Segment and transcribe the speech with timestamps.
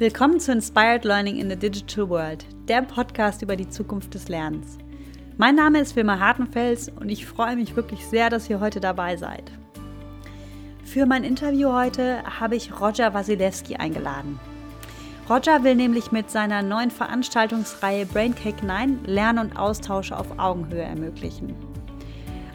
[0.00, 4.78] Willkommen zu Inspired Learning in the Digital World, der Podcast über die Zukunft des Lernens.
[5.36, 9.18] Mein Name ist Wilma Hartenfels und ich freue mich wirklich sehr, dass ihr heute dabei
[9.18, 9.52] seid.
[10.86, 14.40] Für mein Interview heute habe ich Roger Wasilewski eingeladen.
[15.28, 21.54] Roger will nämlich mit seiner neuen Veranstaltungsreihe Braincake 9 Lern- und Austausch auf Augenhöhe ermöglichen.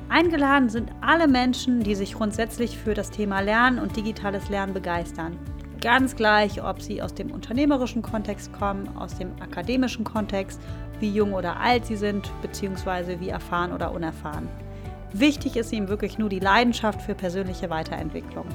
[0.10, 5.38] Eingeladen sind alle Menschen, die sich grundsätzlich für das Thema Lernen und digitales Lernen begeistern
[5.86, 10.60] Ganz gleich, ob sie aus dem unternehmerischen Kontext kommen, aus dem akademischen Kontext,
[11.00, 14.50] wie jung oder alt sie sind, beziehungsweise wie erfahren oder unerfahren.
[15.14, 18.48] Wichtig ist ihm wirklich nur die Leidenschaft für persönliche Weiterentwicklung.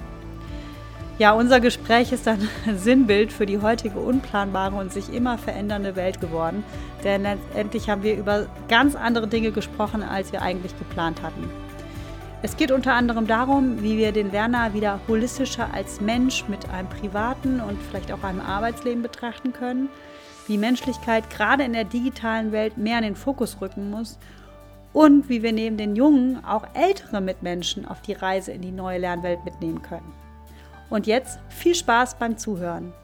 [1.20, 6.20] Ja, unser Gespräch ist dann Sinnbild für die heutige unplanbare und sich immer verändernde Welt
[6.20, 6.64] geworden,
[7.04, 11.48] denn letztendlich haben wir über ganz andere Dinge gesprochen, als wir eigentlich geplant hatten.
[12.42, 16.88] Es geht unter anderem darum, wie wir den Lerner wieder holistischer als Mensch mit einem
[16.88, 19.90] privaten und vielleicht auch einem Arbeitsleben betrachten können,
[20.46, 24.18] wie Menschlichkeit gerade in der digitalen Welt mehr in den Fokus rücken muss
[24.94, 28.98] und wie wir neben den Jungen auch ältere Mitmenschen auf die Reise in die neue
[28.98, 30.10] Lernwelt mitnehmen können.
[30.88, 32.94] Und jetzt viel Spaß beim Zuhören.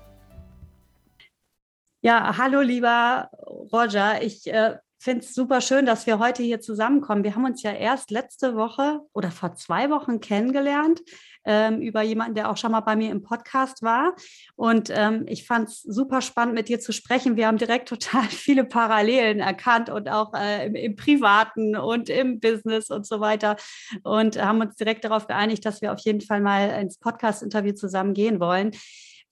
[2.01, 3.31] Ja, hallo lieber
[3.71, 4.23] Roger.
[4.23, 4.77] Ich äh,
[5.07, 7.23] finde es super schön, dass wir heute hier zusammenkommen.
[7.23, 11.01] Wir haben uns ja erst letzte Woche oder vor zwei Wochen kennengelernt
[11.45, 14.17] ähm, über jemanden, der auch schon mal bei mir im Podcast war.
[14.57, 17.37] Und ähm, ich fand es super spannend, mit dir zu sprechen.
[17.37, 22.41] Wir haben direkt total viele Parallelen erkannt und auch äh, im, im, Privaten und im
[22.41, 23.55] Business und so weiter.
[24.03, 28.13] Und haben uns direkt darauf geeinigt, dass wir auf jeden Fall mal ins Podcast-Interview zusammen
[28.13, 28.73] gehen wollen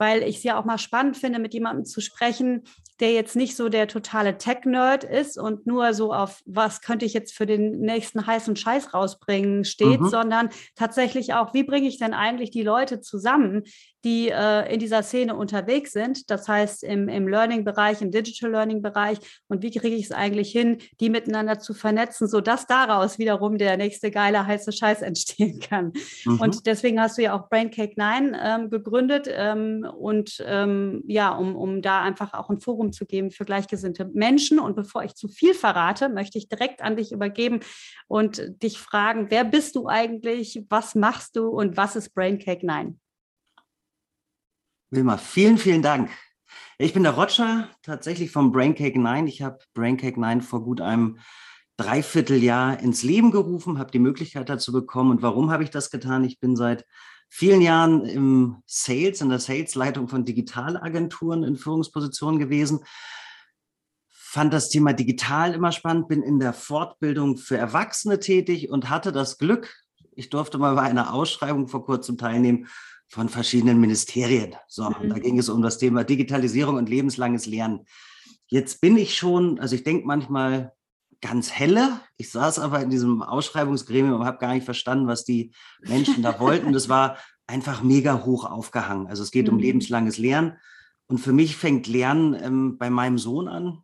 [0.05, 2.65] weil ich es ja auch mal spannend finde, mit jemandem zu sprechen,
[3.01, 7.15] der jetzt nicht so der totale Tech-Nerd ist und nur so auf, was könnte ich
[7.15, 10.09] jetzt für den nächsten heißen Scheiß rausbringen steht, mhm.
[10.09, 13.63] sondern tatsächlich auch, wie bringe ich denn eigentlich die Leute zusammen,
[14.05, 19.19] die äh, in dieser Szene unterwegs sind, das heißt im, im Learning-Bereich, im Digital Learning-Bereich
[19.49, 23.79] und wie kriege ich es eigentlich hin, die miteinander zu vernetzen, sodass daraus wiederum der
[23.79, 25.93] nächste geile heiße Scheiß entstehen kann.
[26.27, 26.41] Mhm.
[26.41, 31.57] Und deswegen hast du ja auch Braincake 9 ähm, gegründet ähm, und ähm, ja, um,
[31.57, 34.59] um da einfach auch ein Forum zu geben für gleichgesinnte Menschen.
[34.59, 37.61] Und bevor ich zu viel verrate, möchte ich direkt an dich übergeben
[38.07, 42.99] und dich fragen, wer bist du eigentlich, was machst du und was ist Braincake 9?
[44.91, 46.11] Wilma, vielen, vielen Dank.
[46.79, 49.27] Ich bin der Roger, tatsächlich vom Braincake 9.
[49.27, 51.19] Ich habe Braincake 9 vor gut einem
[51.77, 55.11] Dreivierteljahr ins Leben gerufen, habe die Möglichkeit dazu bekommen.
[55.11, 56.23] Und warum habe ich das getan?
[56.25, 56.85] Ich bin seit
[57.29, 62.81] vielen Jahren im Sales, in der Sales-Leitung von Digitalagenturen in Führungspositionen gewesen.
[64.11, 69.13] Fand das Thema digital immer spannend, bin in der Fortbildung für Erwachsene tätig und hatte
[69.13, 69.75] das Glück,
[70.17, 72.69] ich durfte mal bei einer Ausschreibung vor kurzem teilnehmen
[73.09, 74.57] von verschiedenen Ministerien.
[74.69, 75.11] So, mhm.
[75.11, 77.87] da ging es um das Thema Digitalisierung und lebenslanges Lernen.
[78.49, 80.73] Jetzt bin ich schon, also ich denke manchmal
[81.21, 82.01] ganz helle.
[82.17, 86.39] Ich saß aber in diesem Ausschreibungsgremium und habe gar nicht verstanden, was die Menschen da
[86.39, 86.73] wollten.
[86.73, 87.17] Das war
[87.47, 89.07] einfach mega hoch aufgehangen.
[89.07, 89.55] Also es geht mhm.
[89.55, 90.59] um lebenslanges Lernen.
[91.07, 93.81] Und für mich fängt Lernen ähm, bei meinem Sohn an.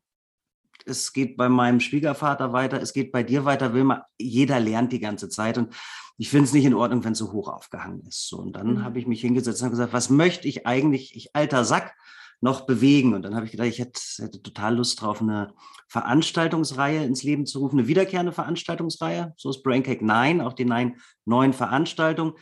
[0.87, 2.81] Es geht bei meinem Schwiegervater weiter.
[2.81, 4.07] Es geht bei dir weiter, Wilma.
[4.19, 5.59] Jeder lernt die ganze Zeit.
[5.59, 5.75] Und
[6.21, 8.29] ich finde es nicht in Ordnung, wenn es so hoch aufgehangen ist.
[8.29, 8.85] So, und dann mhm.
[8.85, 11.97] habe ich mich hingesetzt und gesagt, was möchte ich eigentlich, ich alter Sack,
[12.43, 13.15] noch bewegen?
[13.15, 15.55] Und dann habe ich gedacht, ich hätte, hätte, total Lust drauf, eine
[15.89, 19.33] Veranstaltungsreihe ins Leben zu rufen, eine wiederkehrende Veranstaltungsreihe.
[19.39, 22.35] So ist Braincake 9, auch die neun, neuen Veranstaltungen,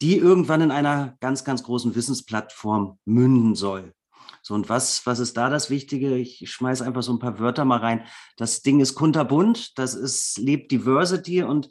[0.00, 3.92] die irgendwann in einer ganz, ganz großen Wissensplattform münden soll.
[4.40, 6.16] So, und was, was ist da das Wichtige?
[6.16, 8.06] Ich schmeiße einfach so ein paar Wörter mal rein.
[8.38, 11.68] Das Ding ist kunterbunt, das ist, lebt Diversity und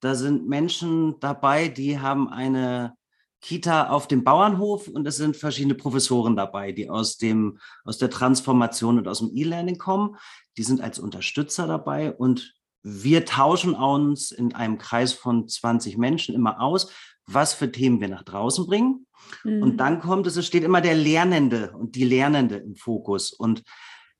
[0.00, 2.94] da sind Menschen dabei, die haben eine
[3.40, 8.10] Kita auf dem Bauernhof und es sind verschiedene Professoren dabei, die aus, dem, aus der
[8.10, 10.16] Transformation und aus dem E-Learning kommen.
[10.56, 16.34] Die sind als Unterstützer dabei und wir tauschen uns in einem Kreis von 20 Menschen
[16.34, 16.90] immer aus,
[17.26, 19.06] was für Themen wir nach draußen bringen.
[19.44, 19.62] Mhm.
[19.62, 23.32] Und dann kommt es, es steht immer der Lernende und die Lernende im Fokus.
[23.32, 23.62] Und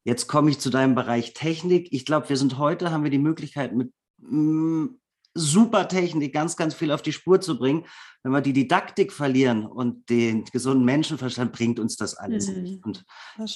[0.04, 1.88] jetzt komme ich zu deinem Bereich Technik.
[1.92, 4.86] Ich glaube, wir sind heute, haben wir die Möglichkeit mit mm,
[5.38, 7.84] super Technik ganz, ganz viel auf die Spur zu bringen.
[8.22, 12.62] Wenn wir die Didaktik verlieren und den gesunden Menschenverstand, bringt uns das alles mhm.
[12.62, 12.84] nicht.
[12.84, 13.04] Und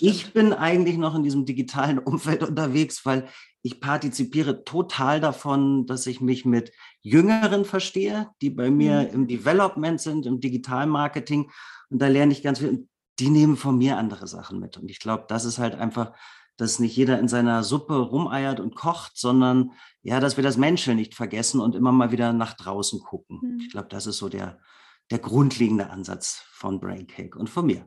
[0.01, 3.29] ich bin eigentlich noch in diesem digitalen Umfeld unterwegs, weil
[3.63, 9.15] ich partizipiere total davon, dass ich mich mit Jüngeren verstehe, die bei mir mhm.
[9.15, 11.51] im Development sind, im Digitalmarketing.
[11.91, 12.87] Und da lerne ich ganz viel.
[13.19, 14.79] Die nehmen von mir andere Sachen mit.
[14.79, 16.13] Und ich glaube, das ist halt einfach
[16.57, 19.73] dass nicht jeder in seiner Suppe rumeiert und kocht, sondern
[20.03, 23.41] ja, dass wir das Menschen nicht vergessen und immer mal wieder nach draußen gucken.
[23.43, 23.61] Mhm.
[23.61, 24.59] Ich glaube, das ist so der,
[25.11, 27.87] der grundlegende Ansatz von Braincake und von mir.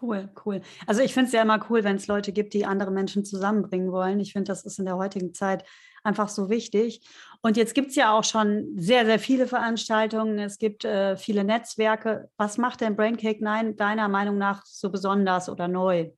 [0.00, 0.62] Cool, cool.
[0.86, 3.92] Also ich finde es ja immer cool, wenn es Leute gibt, die andere Menschen zusammenbringen
[3.92, 4.20] wollen.
[4.20, 5.64] Ich finde, das ist in der heutigen Zeit
[6.02, 7.06] einfach so wichtig.
[7.42, 10.38] Und jetzt gibt es ja auch schon sehr, sehr viele Veranstaltungen.
[10.38, 12.30] Es gibt äh, viele Netzwerke.
[12.36, 16.10] Was macht denn Braincake 9 deiner Meinung nach so besonders oder neu?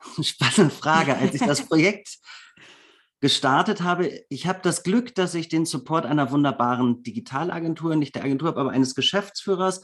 [0.22, 1.16] Spannende Frage.
[1.16, 2.18] Als ich das Projekt
[3.20, 8.24] gestartet habe, ich habe das Glück, dass ich den Support einer wunderbaren Digitalagentur, nicht der
[8.24, 9.82] Agentur, aber eines Geschäftsführers,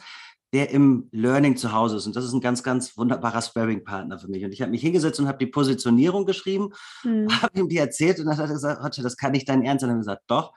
[0.53, 2.07] der im Learning zu Hause ist.
[2.07, 4.45] Und das ist ein ganz, ganz wunderbarer Sparring-Partner für mich.
[4.45, 6.71] Und ich habe mich hingesetzt und habe die Positionierung geschrieben,
[7.05, 7.29] mhm.
[7.43, 9.81] habe ihm die erzählt und dann hat er gesagt, Hotsche, das kann nicht dein Ernst
[9.81, 9.91] sein.
[9.91, 10.53] Und ich gesagt, doch,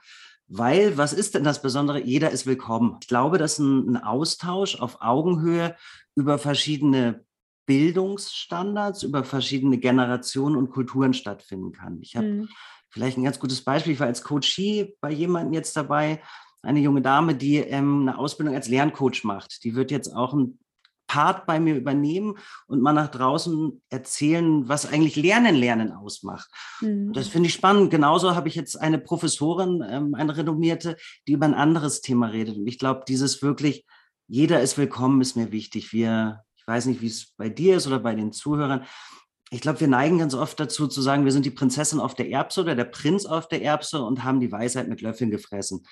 [0.48, 2.00] weil, was ist denn das Besondere?
[2.00, 2.98] Jeder ist willkommen.
[3.00, 5.74] Ich glaube, dass ein, ein Austausch auf Augenhöhe
[6.14, 7.24] über verschiedene
[7.66, 11.98] Bildungsstandards, über verschiedene Generationen und Kulturen stattfinden kann.
[12.00, 12.48] Ich habe mhm.
[12.88, 13.92] vielleicht ein ganz gutes Beispiel.
[13.92, 16.22] Ich war als Coachie bei jemandem jetzt dabei,
[16.62, 19.62] eine junge Dame, die ähm, eine Ausbildung als Lerncoach macht.
[19.64, 20.58] Die wird jetzt auch ein
[21.06, 22.36] Part bei mir übernehmen
[22.66, 26.50] und mal nach draußen erzählen, was eigentlich Lernen Lernen ausmacht.
[26.80, 27.12] Mhm.
[27.12, 27.90] Das finde ich spannend.
[27.90, 30.96] Genauso habe ich jetzt eine Professorin, ähm, eine renommierte,
[31.26, 32.56] die über ein anderes Thema redet.
[32.56, 33.86] Und ich glaube, dieses wirklich,
[34.26, 35.92] jeder ist willkommen, ist mir wichtig.
[35.92, 38.84] Wir, weiß nicht, wie es bei dir ist oder bei den Zuhörern.
[39.50, 42.30] Ich glaube, wir neigen ganz oft dazu zu sagen, wir sind die Prinzessin auf der
[42.30, 45.86] Erbse oder der Prinz auf der Erbse und haben die Weisheit mit Löffeln gefressen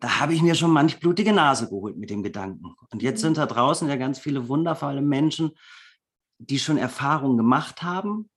[0.00, 2.74] da habe ich mir schon manch blutige Nase geholt mit dem Gedanken.
[2.90, 3.36] Und jetzt sind mhm.
[3.36, 5.52] da draußen ja ganz viele wundervolle Menschen,
[6.38, 8.28] die schon Erfahrungen gemacht haben.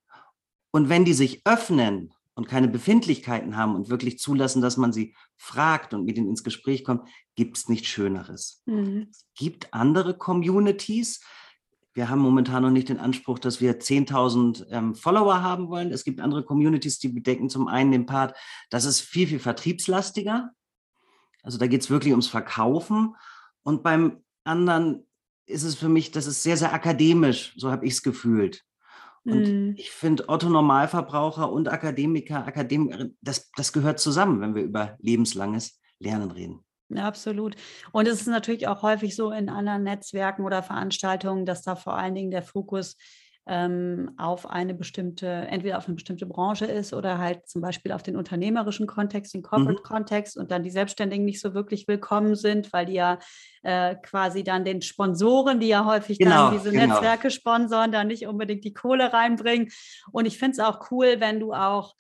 [0.72, 5.16] Und wenn die sich öffnen und keine Befindlichkeiten haben und wirklich zulassen, dass man sie
[5.36, 8.64] fragt und mit ihnen ins Gespräch kommt, gibt es nichts Schöneres.
[8.66, 9.08] Mhm.
[9.12, 11.22] Es gibt andere Communities.
[11.94, 15.91] Wir haben momentan noch nicht den Anspruch, dass wir 10.000 ähm, Follower haben wollen.
[15.91, 18.38] Es gibt andere Communities, die bedecken zum einen den Part,
[18.69, 20.51] das ist viel, viel vertriebslastiger.
[21.41, 23.15] Also da geht es wirklich ums Verkaufen.
[23.63, 25.07] Und beim anderen
[25.45, 28.63] ist es für mich, das ist sehr, sehr akademisch, so habe ich es gefühlt.
[29.25, 29.74] Und mm.
[29.77, 35.80] ich finde, Otto Normalverbraucher und Akademiker, Akademiker, das, das gehört zusammen, wenn wir über lebenslanges
[36.00, 36.63] Lernen reden.
[36.89, 37.56] Ja, absolut.
[37.91, 41.95] Und es ist natürlich auch häufig so in anderen Netzwerken oder Veranstaltungen, dass da vor
[41.95, 42.97] allen Dingen der Fokus
[43.50, 48.03] ähm, auf eine bestimmte, entweder auf eine bestimmte Branche ist oder halt zum Beispiel auf
[48.03, 50.44] den unternehmerischen Kontext, den Corporate-Kontext mhm.
[50.44, 53.18] und dann die Selbstständigen nicht so wirklich willkommen sind, weil die ja
[53.63, 56.94] äh, quasi dann den Sponsoren, die ja häufig genau, dann diese genau.
[56.94, 59.69] Netzwerke sponsoren, da nicht unbedingt die Kohle reinbringen.
[60.12, 61.95] Und ich finde es auch cool, wenn du auch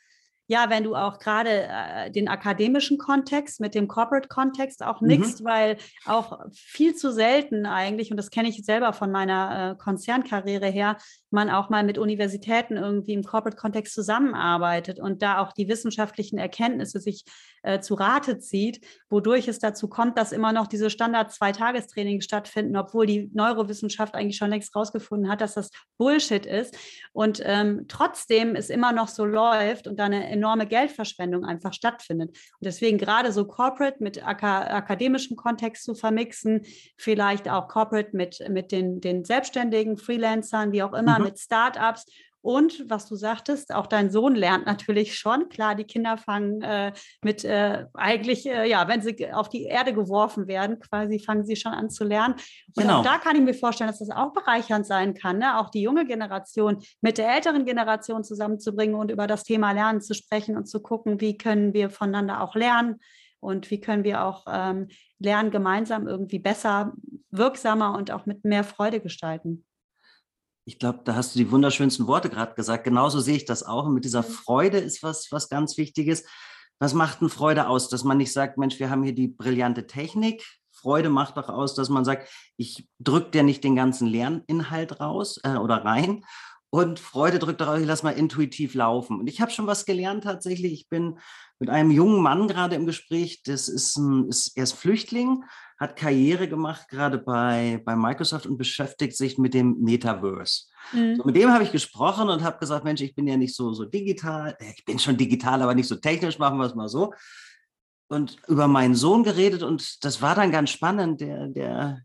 [0.49, 5.45] ja, wenn du auch gerade äh, den akademischen Kontext mit dem Corporate-Kontext auch mixt, mhm.
[5.45, 10.65] weil auch viel zu selten eigentlich, und das kenne ich selber von meiner äh, Konzernkarriere
[10.65, 10.97] her,
[11.31, 16.99] man auch mal mit Universitäten irgendwie im Corporate-Kontext zusammenarbeitet und da auch die wissenschaftlichen Erkenntnisse
[16.99, 17.23] sich
[17.63, 23.05] äh, zu Rate zieht, wodurch es dazu kommt, dass immer noch diese Standard-Zweitagestrainings stattfinden, obwohl
[23.05, 26.77] die Neurowissenschaft eigentlich schon längst rausgefunden hat, dass das Bullshit ist.
[27.11, 32.29] Und ähm, trotzdem es immer noch so läuft und da eine enorme Geldverschwendung einfach stattfindet.
[32.29, 36.61] Und deswegen gerade so Corporate mit ak akademischem Kontext zu vermixen,
[36.97, 41.25] vielleicht auch Corporate mit, mit den, den Selbstständigen, Freelancern, wie auch immer, mhm.
[41.25, 42.05] mit Startups
[42.41, 45.49] und was du sagtest, auch dein Sohn lernt natürlich schon.
[45.49, 49.93] Klar, die Kinder fangen äh, mit äh, eigentlich, äh, ja, wenn sie auf die Erde
[49.93, 52.35] geworfen werden, quasi fangen sie schon an zu lernen.
[52.75, 52.99] Und genau.
[52.99, 55.59] auch da kann ich mir vorstellen, dass das auch bereichernd sein kann, ne?
[55.59, 60.13] auch die junge Generation mit der älteren Generation zusammenzubringen und über das Thema Lernen zu
[60.13, 63.01] sprechen und zu gucken, wie können wir voneinander auch lernen
[63.41, 64.87] und wie können wir auch ähm,
[65.19, 66.93] Lernen gemeinsam irgendwie besser,
[67.31, 69.65] wirksamer und auch mit mehr Freude gestalten
[70.69, 72.83] ich glaube, da hast du die wunderschönsten Worte gerade gesagt.
[72.83, 73.87] Genauso sehe ich das auch.
[73.87, 74.27] Und mit dieser mhm.
[74.27, 76.25] Freude ist was, was ganz Wichtiges.
[76.77, 77.89] Was macht denn Freude aus?
[77.89, 80.45] Dass man nicht sagt, Mensch, wir haben hier die brillante Technik.
[80.71, 85.39] Freude macht doch aus, dass man sagt, ich drücke dir nicht den ganzen Lerninhalt raus
[85.43, 86.23] äh, oder rein.
[86.69, 89.19] Und Freude drückt darauf, ich lass mal intuitiv laufen.
[89.19, 90.71] Und ich habe schon was gelernt tatsächlich.
[90.71, 91.17] Ich bin
[91.57, 93.41] mit einem jungen Mann gerade im Gespräch.
[93.41, 95.43] Das ist, ein, ist er ist Flüchtling,
[95.79, 100.65] hat Karriere gemacht gerade bei, bei Microsoft und beschäftigt sich mit dem Metaverse.
[100.91, 101.15] Mhm.
[101.15, 103.71] So, mit dem habe ich gesprochen und habe gesagt, Mensch, ich bin ja nicht so,
[103.73, 104.57] so digital.
[104.75, 107.13] Ich bin schon digital, aber nicht so technisch, machen wir es mal so.
[108.09, 111.21] Und über meinen Sohn geredet und das war dann ganz spannend.
[111.21, 112.01] Der, der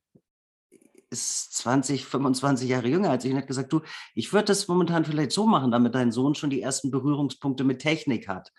[1.10, 3.80] ist 20, 25 Jahre jünger als ich und hat gesagt, du,
[4.14, 7.80] ich würde das momentan vielleicht so machen, damit dein Sohn schon die ersten Berührungspunkte mit
[7.80, 8.52] Technik hat.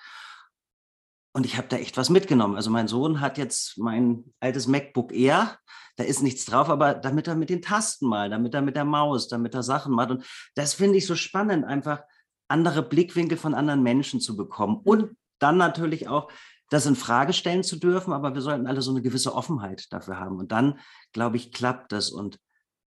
[1.35, 2.55] Und ich habe da echt was mitgenommen.
[2.55, 5.59] Also mein Sohn hat jetzt mein altes MacBook Air,
[5.97, 8.85] da ist nichts drauf, aber damit er mit den Tasten mal, damit er mit der
[8.85, 10.11] Maus, damit er Sachen macht.
[10.11, 10.25] Und
[10.55, 12.03] das finde ich so spannend, einfach
[12.47, 14.79] andere Blickwinkel von anderen Menschen zu bekommen.
[14.81, 16.31] Und dann natürlich auch
[16.69, 20.17] das in Frage stellen zu dürfen, aber wir sollten alle so eine gewisse Offenheit dafür
[20.17, 20.39] haben.
[20.39, 20.79] Und dann,
[21.11, 22.11] glaube ich, klappt das.
[22.11, 22.39] Und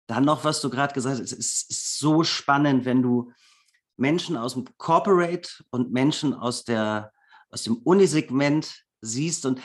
[0.06, 3.32] dann noch, was du gerade gesagt hast, es ist so spannend, wenn du
[3.98, 7.12] Menschen aus dem Corporate und Menschen aus, der,
[7.56, 9.62] aus dem Unisegment siehst und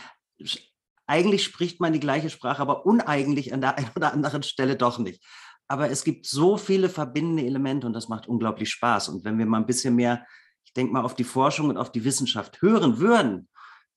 [1.09, 4.99] eigentlich spricht man die gleiche Sprache, aber uneigentlich an der einen oder anderen Stelle doch
[4.99, 5.23] nicht.
[5.67, 9.09] Aber es gibt so viele verbindende Elemente und das macht unglaublich Spaß.
[9.09, 10.25] Und wenn wir mal ein bisschen mehr,
[10.65, 13.49] ich denke mal, auf die Forschung und auf die Wissenschaft hören würden,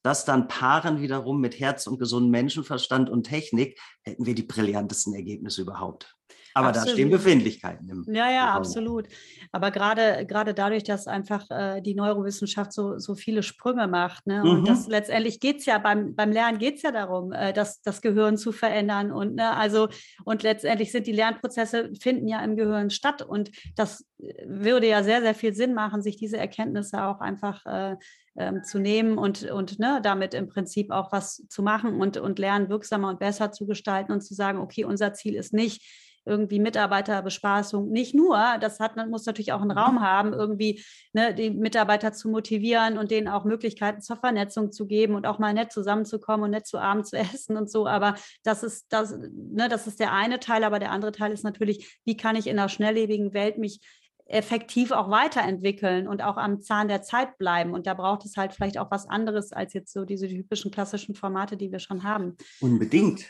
[0.02, 5.14] das dann paaren wiederum mit Herz und gesundem Menschenverstand und Technik, hätten wir die brillantesten
[5.14, 6.16] Ergebnisse überhaupt.
[6.54, 6.88] Aber absolut.
[6.88, 8.58] da stehen Befindlichkeiten im Ja, ja, Raum.
[8.58, 9.08] absolut.
[9.52, 14.28] Aber gerade, gerade dadurch, dass einfach äh, die Neurowissenschaft so, so viele Sprünge macht.
[14.28, 14.42] Ne?
[14.44, 14.66] Und mhm.
[14.66, 18.02] das letztendlich geht es ja beim, beim Lernen geht es ja darum, äh, das, das
[18.02, 19.12] Gehirn zu verändern.
[19.12, 19.90] Und ne, also,
[20.26, 23.22] und letztendlich sind die Lernprozesse finden ja im Gehirn statt.
[23.22, 27.66] Und das äh, würde ja sehr, sehr viel Sinn machen, sich diese Erkenntnisse auch einfach
[27.66, 27.96] äh,
[28.36, 32.40] ähm, zu nehmen und, und ne, damit im Prinzip auch was zu machen und, und
[32.40, 35.84] Lernen wirksamer und besser zu gestalten und zu sagen, okay, unser Ziel ist nicht,
[36.26, 37.90] irgendwie Mitarbeiterbespaßung.
[37.90, 39.74] Nicht nur, das hat, muss natürlich auch einen.
[39.74, 44.86] Raum haben, irgendwie ne, die Mitarbeiter zu motivieren und denen auch Möglichkeiten zur Vernetzung zu
[44.86, 47.88] geben und auch mal nett zusammenzukommen und nett zu Abend zu essen und so.
[47.88, 51.44] Aber das ist, das, ne, das ist der eine Teil, aber der andere Teil ist
[51.44, 53.82] natürlich, wie kann ich in einer schnelllebigen Welt mich
[54.26, 57.74] effektiv auch weiterentwickeln und auch am Zahn der Zeit bleiben.
[57.74, 61.14] Und da braucht es halt vielleicht auch was anderes als jetzt so diese typischen klassischen
[61.14, 62.38] Formate, die wir schon haben.
[62.62, 63.26] Unbedingt.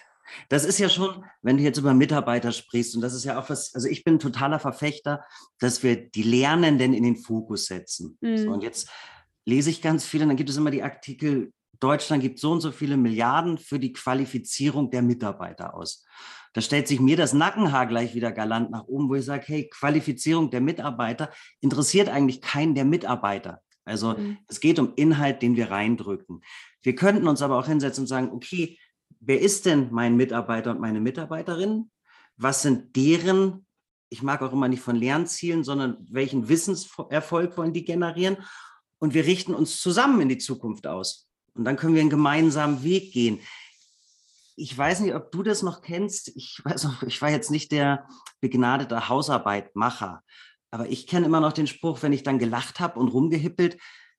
[0.50, 3.50] Das ist ja schon, wenn du jetzt über Mitarbeiter sprichst, und das ist ja auch
[3.50, 5.24] was, also ich bin totaler Verfechter,
[5.60, 8.18] dass wir die Lernenden in den Fokus setzen.
[8.22, 8.38] Mhm.
[8.38, 8.90] So, und jetzt
[9.46, 12.72] lese ich ganz viele, dann gibt es immer die Artikel, Deutschland gibt so und so
[12.72, 16.06] viele Milliarden für die Qualifizierung der Mitarbeiter aus.
[16.54, 19.70] Da stellt sich mir das Nackenhaar gleich wieder galant nach oben, wo ich sage, hey,
[19.70, 23.62] Qualifizierung der Mitarbeiter interessiert eigentlich keinen der Mitarbeiter.
[23.86, 24.38] Also mhm.
[24.48, 26.42] es geht um Inhalt, den wir reindrücken.
[26.84, 28.78] Wir könnten uns aber auch hinsetzen und sagen, okay,
[29.26, 31.90] wer ist denn mein Mitarbeiter und meine Mitarbeiterin?
[32.38, 33.66] Was sind deren,
[34.10, 38.38] ich mag auch immer nicht von Lernzielen, sondern welchen Wissenserfolg wollen die generieren?
[39.00, 41.30] Und wir richten uns zusammen in die Zukunft aus.
[41.54, 43.40] Und dann können wir einen gemeinsamen Weg gehen.
[44.56, 46.30] Ich weiß nicht, ob du das noch kennst.
[46.36, 48.08] Ich weiß auch, ich war jetzt nicht der
[48.40, 50.24] begnadete Hausarbeitmacher.
[50.72, 53.78] Aber ich kenne immer noch den Spruch, wenn ich dann gelacht habe und rumgehippelt,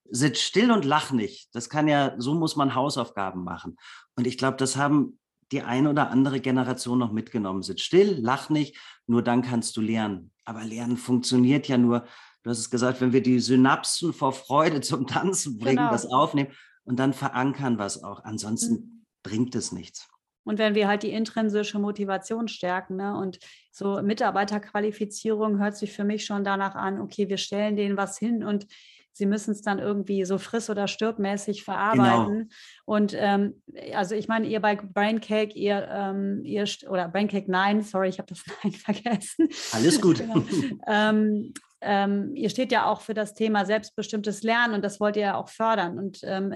[0.09, 1.53] sitz still und lach nicht.
[1.53, 3.77] Das kann ja, so muss man Hausaufgaben machen.
[4.15, 5.19] Und ich glaube, das haben
[5.51, 7.61] die eine oder andere Generation noch mitgenommen.
[7.61, 10.31] Sitz still, lach nicht, nur dann kannst du lernen.
[10.43, 12.05] Aber Lernen funktioniert ja nur,
[12.43, 15.91] du hast es gesagt, wenn wir die Synapsen vor Freude zum Tanzen bringen, genau.
[15.91, 16.51] das aufnehmen
[16.83, 18.23] und dann verankern was auch.
[18.23, 19.05] Ansonsten mhm.
[19.23, 20.07] bringt es nichts.
[20.47, 23.39] Und wenn wir halt die intrinsische Motivation stärken, ne, und
[23.71, 28.43] so Mitarbeiterqualifizierung hört sich für mich schon danach an, okay, wir stellen denen was hin
[28.43, 28.67] und
[29.15, 32.37] sie müssen es dann irgendwie so friss- oder stirbmäßig verarbeiten.
[32.37, 32.49] Genau.
[32.83, 33.61] Und ähm,
[33.93, 38.27] also ich meine, ihr bei Braincake, ihr, ähm, ihr oder Braincake 9, sorry, ich habe
[38.27, 39.47] das 9 vergessen.
[39.71, 40.19] Alles gut.
[40.19, 40.43] Genau.
[40.87, 45.21] ähm, ähm, ihr steht ja auch für das Thema selbstbestimmtes Lernen und das wollt ihr
[45.21, 45.97] ja auch fördern.
[45.97, 46.53] Und ähm,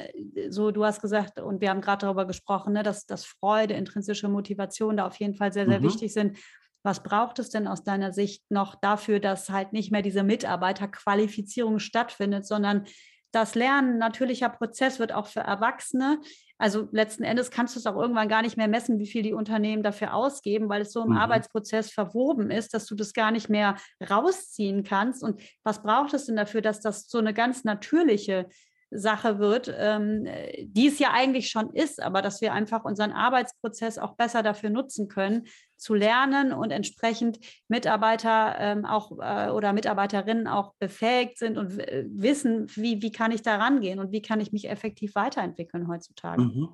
[0.50, 4.28] so, du hast gesagt, und wir haben gerade darüber gesprochen, ne, dass, dass Freude, intrinsische
[4.28, 5.86] Motivation da auf jeden Fall sehr, sehr mhm.
[5.86, 6.38] wichtig sind.
[6.84, 11.80] Was braucht es denn aus deiner Sicht noch dafür, dass halt nicht mehr diese Mitarbeiterqualifizierung
[11.80, 12.86] stattfindet, sondern
[13.32, 16.20] das Lernen natürlicher Prozess wird auch für Erwachsene.
[16.58, 19.34] Also letzten Endes kannst du es auch irgendwann gar nicht mehr messen, wie viel die
[19.34, 21.18] Unternehmen dafür ausgeben, weil es so im mhm.
[21.18, 23.76] Arbeitsprozess verwoben ist, dass du das gar nicht mehr
[24.10, 25.24] rausziehen kannst.
[25.24, 28.48] Und was braucht es denn dafür, dass das so eine ganz natürliche
[28.92, 30.28] Sache wird, ähm,
[30.62, 34.70] die es ja eigentlich schon ist, aber dass wir einfach unseren Arbeitsprozess auch besser dafür
[34.70, 35.46] nutzen können,
[35.78, 42.68] zu lernen und entsprechend Mitarbeiter ähm, auch äh, oder Mitarbeiterinnen auch befähigt sind und wissen,
[42.76, 46.42] wie, wie kann ich da rangehen und wie kann ich mich effektiv weiterentwickeln heutzutage.
[46.42, 46.70] Mhm.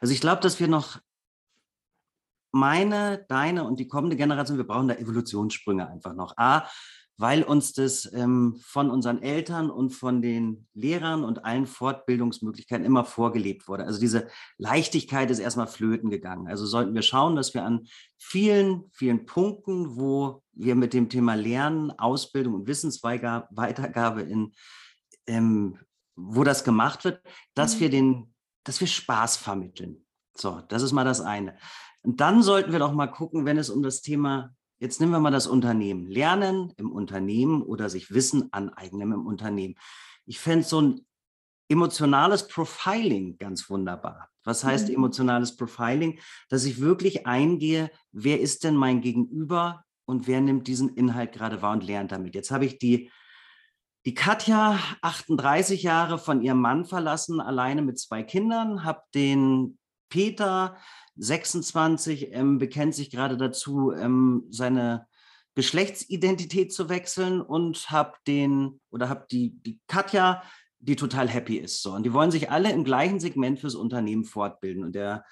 [0.00, 1.00] Also ich glaube, dass wir noch
[2.52, 6.36] meine, deine und die kommende Generation, wir brauchen da Evolutionssprünge einfach noch.
[6.36, 6.68] A,
[7.22, 13.04] weil uns das ähm, von unseren Eltern und von den Lehrern und allen Fortbildungsmöglichkeiten immer
[13.04, 13.84] vorgelebt wurde.
[13.84, 14.26] Also diese
[14.58, 16.48] Leichtigkeit ist erstmal flöten gegangen.
[16.48, 17.86] Also sollten wir schauen, dass wir an
[18.18, 24.52] vielen, vielen Punkten, wo wir mit dem Thema Lernen, Ausbildung und Wissensweitergabe in,
[25.28, 25.78] ähm,
[26.16, 27.22] wo das gemacht wird,
[27.54, 27.80] dass mhm.
[27.80, 30.04] wir den, dass wir Spaß vermitteln.
[30.36, 31.56] So, das ist mal das eine.
[32.02, 35.20] Und dann sollten wir doch mal gucken, wenn es um das Thema Jetzt nehmen wir
[35.20, 36.08] mal das Unternehmen.
[36.08, 39.76] Lernen im Unternehmen oder sich Wissen aneignen im Unternehmen.
[40.26, 41.06] Ich fände so ein
[41.68, 44.28] emotionales Profiling ganz wunderbar.
[44.42, 44.96] Was heißt mhm.
[44.96, 46.18] emotionales Profiling?
[46.48, 51.62] Dass ich wirklich eingehe, wer ist denn mein Gegenüber und wer nimmt diesen Inhalt gerade
[51.62, 52.34] wahr und lernt damit.
[52.34, 53.08] Jetzt habe ich die,
[54.04, 60.76] die Katja, 38 Jahre von ihrem Mann verlassen, alleine mit zwei Kindern, habe den Peter,
[61.16, 65.06] 26, ähm, bekennt sich gerade dazu, ähm, seine
[65.54, 70.42] Geschlechtsidentität zu wechseln und habe den oder habe die, die Katja,
[70.78, 71.82] die total happy ist.
[71.82, 71.92] So.
[71.92, 74.82] Und die wollen sich alle im gleichen Segment fürs Unternehmen fortbilden.
[74.82, 75.24] Und der,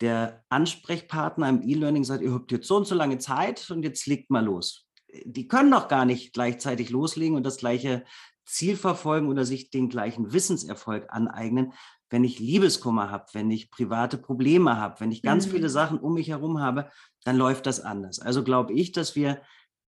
[0.00, 4.06] der Ansprechpartner im E-Learning sagt, ihr habt jetzt so und so lange Zeit und jetzt
[4.06, 4.88] legt mal los.
[5.24, 8.04] Die können doch gar nicht gleichzeitig loslegen und das gleiche
[8.46, 11.72] Ziel verfolgen oder sich den gleichen Wissenserfolg aneignen,
[12.10, 15.52] wenn ich Liebeskummer habe, wenn ich private Probleme habe, wenn ich ganz mhm.
[15.52, 16.90] viele Sachen um mich herum habe,
[17.24, 18.18] dann läuft das anders.
[18.18, 19.40] Also glaube ich, dass wir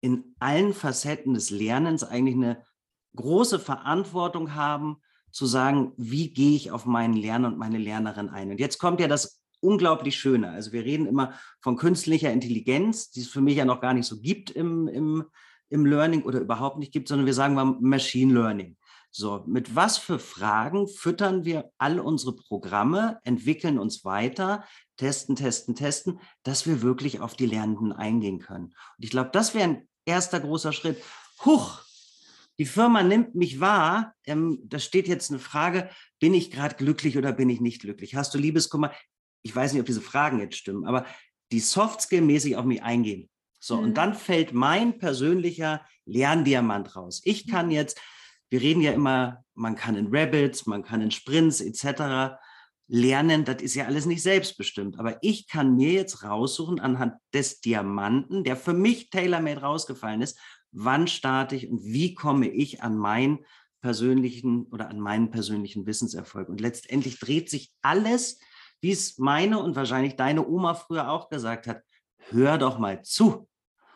[0.01, 2.63] in allen Facetten des Lernens eigentlich eine
[3.15, 4.97] große Verantwortung haben,
[5.31, 8.51] zu sagen, wie gehe ich auf meinen Lerner und meine Lernerin ein.
[8.51, 10.49] Und jetzt kommt ja das unglaublich Schöne.
[10.49, 14.07] Also wir reden immer von künstlicher Intelligenz, die es für mich ja noch gar nicht
[14.07, 15.25] so gibt im, im,
[15.69, 18.75] im Learning oder überhaupt nicht gibt, sondern wir sagen mal Machine Learning.
[19.13, 24.63] So, mit was für Fragen füttern wir all unsere Programme, entwickeln uns weiter,
[24.95, 28.67] testen, testen, testen, dass wir wirklich auf die Lernenden eingehen können.
[28.67, 31.03] Und ich glaube, das wäre ein erster großer Schritt.
[31.43, 31.81] Huch,
[32.57, 34.15] die Firma nimmt mich wahr.
[34.23, 35.89] Ähm, da steht jetzt eine Frage,
[36.19, 38.15] bin ich gerade glücklich oder bin ich nicht glücklich?
[38.15, 38.93] Hast du Liebeskummer?
[39.41, 41.05] Ich weiß nicht, ob diese Fragen jetzt stimmen, aber
[41.51, 43.29] die Softskill-mäßig auf mich eingehen.
[43.59, 43.83] So, mhm.
[43.83, 47.21] und dann fällt mein persönlicher Lerndiamant raus.
[47.25, 47.73] Ich kann mhm.
[47.73, 47.99] jetzt
[48.51, 52.35] wir reden ja immer, man kann in Rabbits, man kann in Sprints etc.
[52.87, 54.99] lernen, das ist ja alles nicht selbstbestimmt.
[54.99, 60.37] Aber ich kann mir jetzt raussuchen anhand des Diamanten, der für mich tailor-made rausgefallen ist,
[60.71, 63.39] wann starte ich und wie komme ich an meinen
[63.81, 66.49] persönlichen oder an meinen persönlichen Wissenserfolg.
[66.49, 68.37] Und letztendlich dreht sich alles,
[68.81, 71.83] wie es meine und wahrscheinlich deine Oma früher auch gesagt hat,
[72.29, 73.47] hör doch mal zu,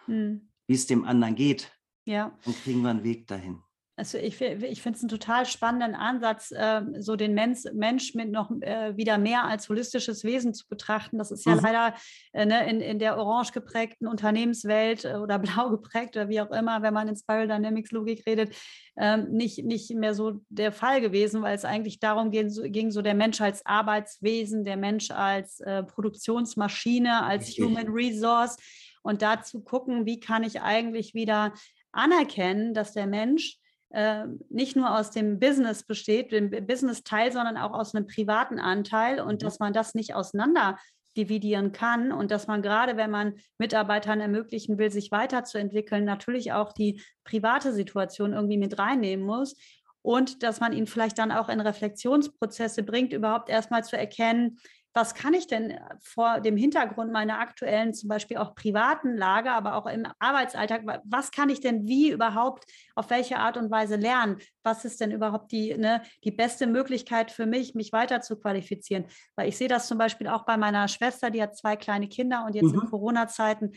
[0.06, 0.50] hm.
[0.68, 1.72] wie es dem anderen geht.
[2.06, 2.38] Ja.
[2.46, 3.65] Und kriegen wir einen Weg dahin.
[3.98, 8.30] Also ich, ich finde es einen total spannenden Ansatz, äh, so den Mensch, Mensch mit
[8.30, 11.18] noch äh, wieder mehr als holistisches Wesen zu betrachten.
[11.18, 11.62] Das ist ja mhm.
[11.62, 11.96] leider
[12.34, 16.52] äh, ne, in, in der orange geprägten Unternehmenswelt äh, oder blau geprägt oder wie auch
[16.52, 18.54] immer, wenn man in Spiral Dynamics Logik redet,
[18.98, 22.92] ähm, nicht, nicht mehr so der Fall gewesen, weil es eigentlich darum ging, so, ging,
[22.92, 27.64] so der Mensch als Arbeitswesen, der Mensch als äh, Produktionsmaschine, als okay.
[27.64, 28.58] Human Resource
[29.04, 31.54] und dazu gucken, wie kann ich eigentlich wieder
[31.94, 33.58] anerkennen, dass der Mensch
[33.96, 39.22] äh, nicht nur aus dem Business besteht, dem Business-Teil, sondern auch aus einem privaten Anteil
[39.22, 39.46] und mhm.
[39.46, 40.78] dass man das nicht auseinander
[41.16, 46.74] dividieren kann und dass man gerade, wenn man Mitarbeitern ermöglichen will, sich weiterzuentwickeln, natürlich auch
[46.74, 49.56] die private Situation irgendwie mit reinnehmen muss
[50.02, 54.58] und dass man ihn vielleicht dann auch in Reflexionsprozesse bringt, überhaupt erstmal zu erkennen,
[54.96, 59.52] was kann ich denn äh, vor dem Hintergrund meiner aktuellen, zum Beispiel auch privaten Lage,
[59.52, 62.64] aber auch im Arbeitsalltag, was kann ich denn wie überhaupt,
[62.96, 64.38] auf welche Art und Weise lernen?
[64.64, 69.06] Was ist denn überhaupt die, ne, die beste Möglichkeit für mich, mich weiter zu qualifizieren?
[69.36, 72.46] Weil ich sehe das zum Beispiel auch bei meiner Schwester, die hat zwei kleine Kinder
[72.46, 72.82] und jetzt mhm.
[72.82, 73.74] in Corona-Zeiten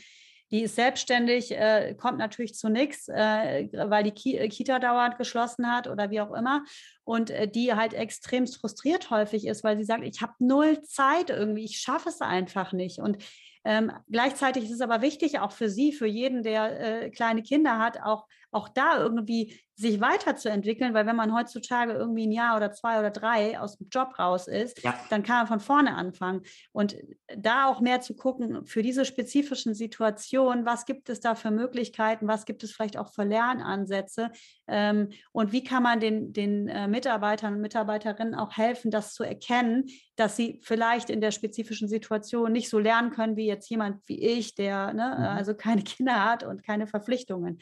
[0.50, 5.18] die ist selbstständig, äh, kommt natürlich zu nichts, äh, weil die Ki äh, Kita dauernd
[5.18, 6.64] geschlossen hat oder wie auch immer.
[7.04, 11.30] Und äh, die halt extrem frustriert häufig ist, weil sie sagt, ich habe null Zeit
[11.30, 12.98] irgendwie, ich schaffe es einfach nicht.
[12.98, 13.18] Und
[13.64, 17.78] ähm, gleichzeitig ist es aber wichtig, auch für Sie, für jeden, der äh, kleine Kinder
[17.78, 22.72] hat, auch, auch da irgendwie sich weiterzuentwickeln, weil wenn man heutzutage irgendwie ein Jahr oder
[22.72, 24.92] zwei oder drei aus dem Job raus ist, ja.
[25.08, 26.42] dann kann man von vorne anfangen.
[26.72, 26.96] Und
[27.36, 32.26] da auch mehr zu gucken, für diese spezifischen Situationen, was gibt es da für Möglichkeiten,
[32.26, 34.32] was gibt es vielleicht auch für Lernansätze
[34.66, 39.22] ähm, und wie kann man den, den äh, Mitarbeitern und Mitarbeiterinnen auch helfen, das zu
[39.22, 39.84] erkennen,
[40.16, 44.20] dass sie vielleicht in der spezifischen Situation nicht so lernen können wie jetzt jemand wie
[44.20, 45.24] ich, der ne, mhm.
[45.24, 47.60] also keine Kinder hat und keine Verpflichtungen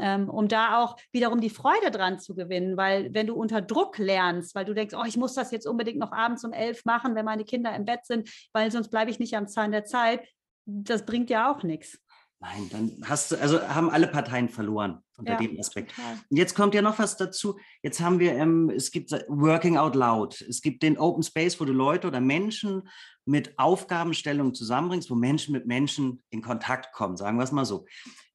[0.00, 4.54] um da auch wiederum die Freude dran zu gewinnen, weil wenn du unter Druck lernst,
[4.54, 7.24] weil du denkst, oh, ich muss das jetzt unbedingt noch abends um elf machen, wenn
[7.24, 10.26] meine Kinder im Bett sind, weil sonst bleibe ich nicht am Zahn der Zeit,
[10.66, 11.98] das bringt ja auch nichts.
[12.42, 15.94] Nein, dann hast du, also haben alle Parteien verloren unter ja, dem Aspekt.
[15.94, 16.14] Total.
[16.30, 17.58] Und jetzt kommt ja noch was dazu.
[17.82, 20.40] Jetzt haben wir, ähm, es gibt Working Out Loud.
[20.40, 22.88] Es gibt den Open Space, wo du Leute oder Menschen
[23.26, 27.84] mit Aufgabenstellungen zusammenbringst, wo Menschen mit Menschen in Kontakt kommen, sagen wir es mal so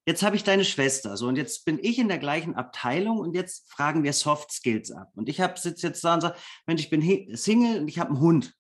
[0.06, 3.36] jetzt habe ich deine Schwester, so und jetzt bin ich in der gleichen Abteilung und
[3.36, 5.12] jetzt fragen wir Soft Skills ab.
[5.15, 6.38] Und ich habe sitze jetzt da und sage,
[6.68, 8.54] Mensch, ich bin Single und ich habe einen Hund.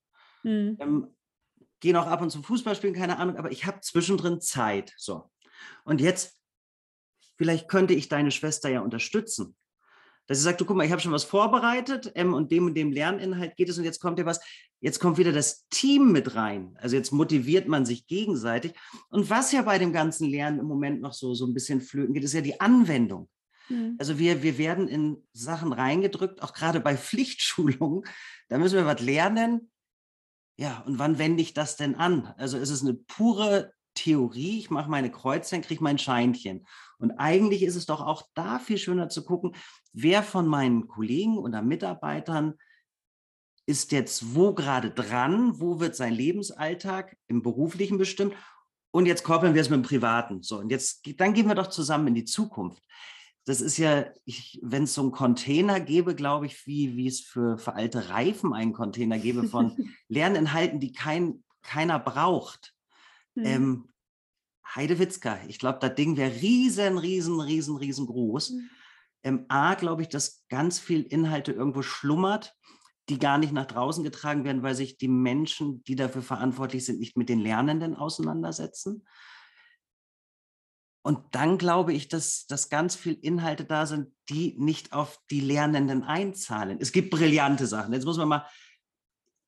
[0.43, 0.77] Mhm.
[0.79, 1.07] Ähm,
[1.81, 4.93] Gehe noch ab und zu Fußball spielen, keine Ahnung, aber ich habe zwischendrin Zeit.
[4.97, 5.29] So.
[5.83, 6.39] Und jetzt,
[7.37, 9.55] vielleicht könnte ich deine Schwester ja unterstützen
[10.27, 12.73] dass sie sagt, du guck mal, ich habe schon was vorbereitet ähm, und dem und
[12.75, 14.39] dem Lerninhalt geht es und jetzt kommt ja was,
[14.79, 16.75] jetzt kommt wieder das Team mit rein.
[16.79, 18.73] Also jetzt motiviert man sich gegenseitig.
[19.09, 22.13] Und was ja bei dem ganzen Lernen im Moment noch so, so ein bisschen flöten
[22.13, 23.29] geht, ist ja die Anwendung.
[23.69, 23.95] Mhm.
[23.99, 28.03] Also wir, wir werden in Sachen reingedrückt, auch gerade bei Pflichtschulungen.
[28.49, 29.71] Da müssen wir was lernen.
[30.57, 32.33] Ja, und wann wende ich das denn an?
[32.37, 36.67] Also ist es eine pure Theorie, ich mache meine Kreuze, kriege mein Scheinchen.
[36.99, 39.55] Und eigentlich ist es doch auch da viel schöner zu gucken,
[39.93, 42.53] wer von meinen Kollegen oder Mitarbeitern
[43.65, 48.35] ist jetzt wo gerade dran, wo wird sein Lebensalltag im beruflichen bestimmt
[48.91, 50.43] und jetzt koppeln wir es mit dem privaten.
[50.43, 52.83] So, und jetzt, dann gehen wir doch zusammen in die Zukunft.
[53.45, 54.05] Das ist ja,
[54.61, 58.53] wenn es so einen Container gäbe, glaube ich, wie, wie es für, für alte Reifen
[58.53, 59.75] einen Container gäbe von
[60.07, 62.74] Lerninhalten, die kein, keiner braucht.
[63.35, 63.45] Mhm.
[63.45, 63.89] Ähm,
[64.75, 68.51] Heidewitzka, ich glaube, das Ding wäre riesen, riesen, riesen, riesengroß.
[68.51, 68.69] Mhm.
[69.23, 72.55] Ähm, A, glaube ich, dass ganz viel Inhalte irgendwo schlummert,
[73.09, 76.99] die gar nicht nach draußen getragen werden, weil sich die Menschen, die dafür verantwortlich sind,
[76.99, 79.05] nicht mit den Lernenden auseinandersetzen.
[81.03, 85.39] Und dann glaube ich, dass, dass ganz viel Inhalte da sind, die nicht auf die
[85.39, 86.79] Lernenden einzahlen.
[86.81, 87.93] Es gibt brillante Sachen.
[87.93, 88.47] Jetzt muss man mal,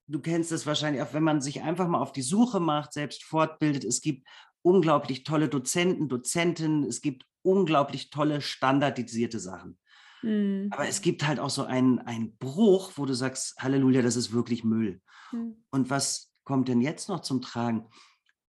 [0.08, 3.24] du kennst es wahrscheinlich auch, wenn man sich einfach mal auf die Suche macht, selbst
[3.24, 3.84] fortbildet.
[3.84, 4.28] Es gibt
[4.62, 6.84] unglaublich tolle Dozenten, Dozentinnen.
[6.84, 9.78] Es gibt unglaublich tolle standardisierte Sachen.
[10.24, 10.70] Mhm.
[10.72, 14.34] Aber es gibt halt auch so einen, einen Bruch, wo du sagst, Halleluja, das ist
[14.34, 15.02] wirklich Müll.
[15.32, 15.64] Mhm.
[15.70, 17.88] Und was kommt denn jetzt noch zum Tragen?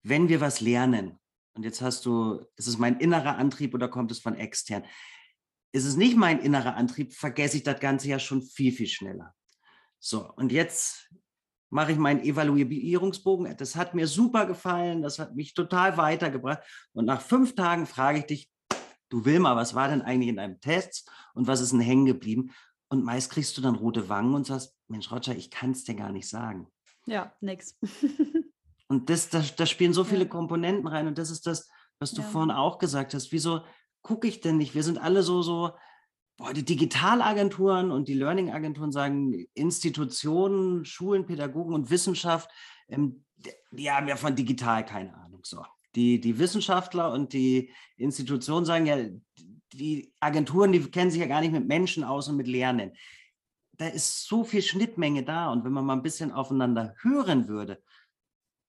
[0.02, 1.18] Wenn wir was lernen,
[1.54, 4.84] und jetzt hast du, ist es mein innerer Antrieb oder kommt es von extern?
[5.72, 9.34] Ist es nicht mein innerer Antrieb, vergesse ich das Ganze ja schon viel, viel schneller.
[10.00, 11.08] So, und jetzt
[11.74, 13.56] mache ich meinen Evaluierungsbogen.
[13.56, 16.60] Das hat mir super gefallen, das hat mich total weitergebracht.
[16.92, 18.52] Und nach fünf Tagen frage ich dich,
[19.08, 22.52] du Wilma, was war denn eigentlich in deinem Test und was ist denn hängen geblieben?
[22.88, 25.96] Und meist kriegst du dann rote Wangen und sagst, Mensch, Roger, ich kann es dir
[25.96, 26.68] gar nicht sagen.
[27.06, 27.76] Ja, nix.
[28.88, 30.30] und das, das, da spielen so viele ja.
[30.30, 32.28] Komponenten rein und das ist das, was du ja.
[32.28, 33.32] vorhin auch gesagt hast.
[33.32, 33.62] Wieso
[34.00, 34.76] gucke ich denn nicht?
[34.76, 35.72] Wir sind alle so, so,
[36.36, 42.50] boah, die Digitalagenturen und die Learning-Agenturen sagen, Institutionen, Schulen, Pädagogen und Wissenschaft,
[42.88, 43.24] ähm,
[43.70, 45.40] die haben ja von digital keine Ahnung.
[45.44, 45.64] So.
[45.94, 48.96] Die, die Wissenschaftler und die Institutionen sagen ja,
[49.72, 52.92] die Agenturen, die kennen sich ja gar nicht mit Menschen aus und mit Lernen.
[53.76, 55.50] Da ist so viel Schnittmenge da.
[55.50, 57.82] Und wenn man mal ein bisschen aufeinander hören würde,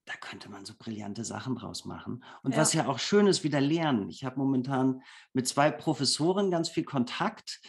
[0.05, 2.23] da könnte man so brillante Sachen draus machen.
[2.43, 2.57] Und ja.
[2.57, 4.09] was ja auch schön ist, wieder lernen.
[4.09, 5.01] Ich habe momentan
[5.33, 7.61] mit zwei Professoren ganz viel Kontakt.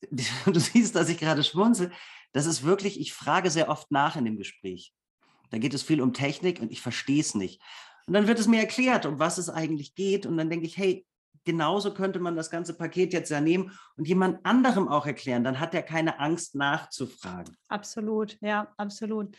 [0.46, 1.90] Du siehst, dass ich gerade schmunzel.
[2.32, 4.94] Das ist wirklich, ich frage sehr oft nach in dem Gespräch.
[5.50, 7.60] Da geht es viel um Technik und ich verstehe es nicht.
[8.06, 10.24] Und dann wird es mir erklärt, um was es eigentlich geht.
[10.24, 11.04] Und dann denke ich, hey,
[11.44, 15.42] genauso könnte man das ganze Paket jetzt ja nehmen und jemand anderem auch erklären.
[15.42, 17.56] Dann hat er keine Angst nachzufragen.
[17.68, 19.36] Absolut, ja, absolut.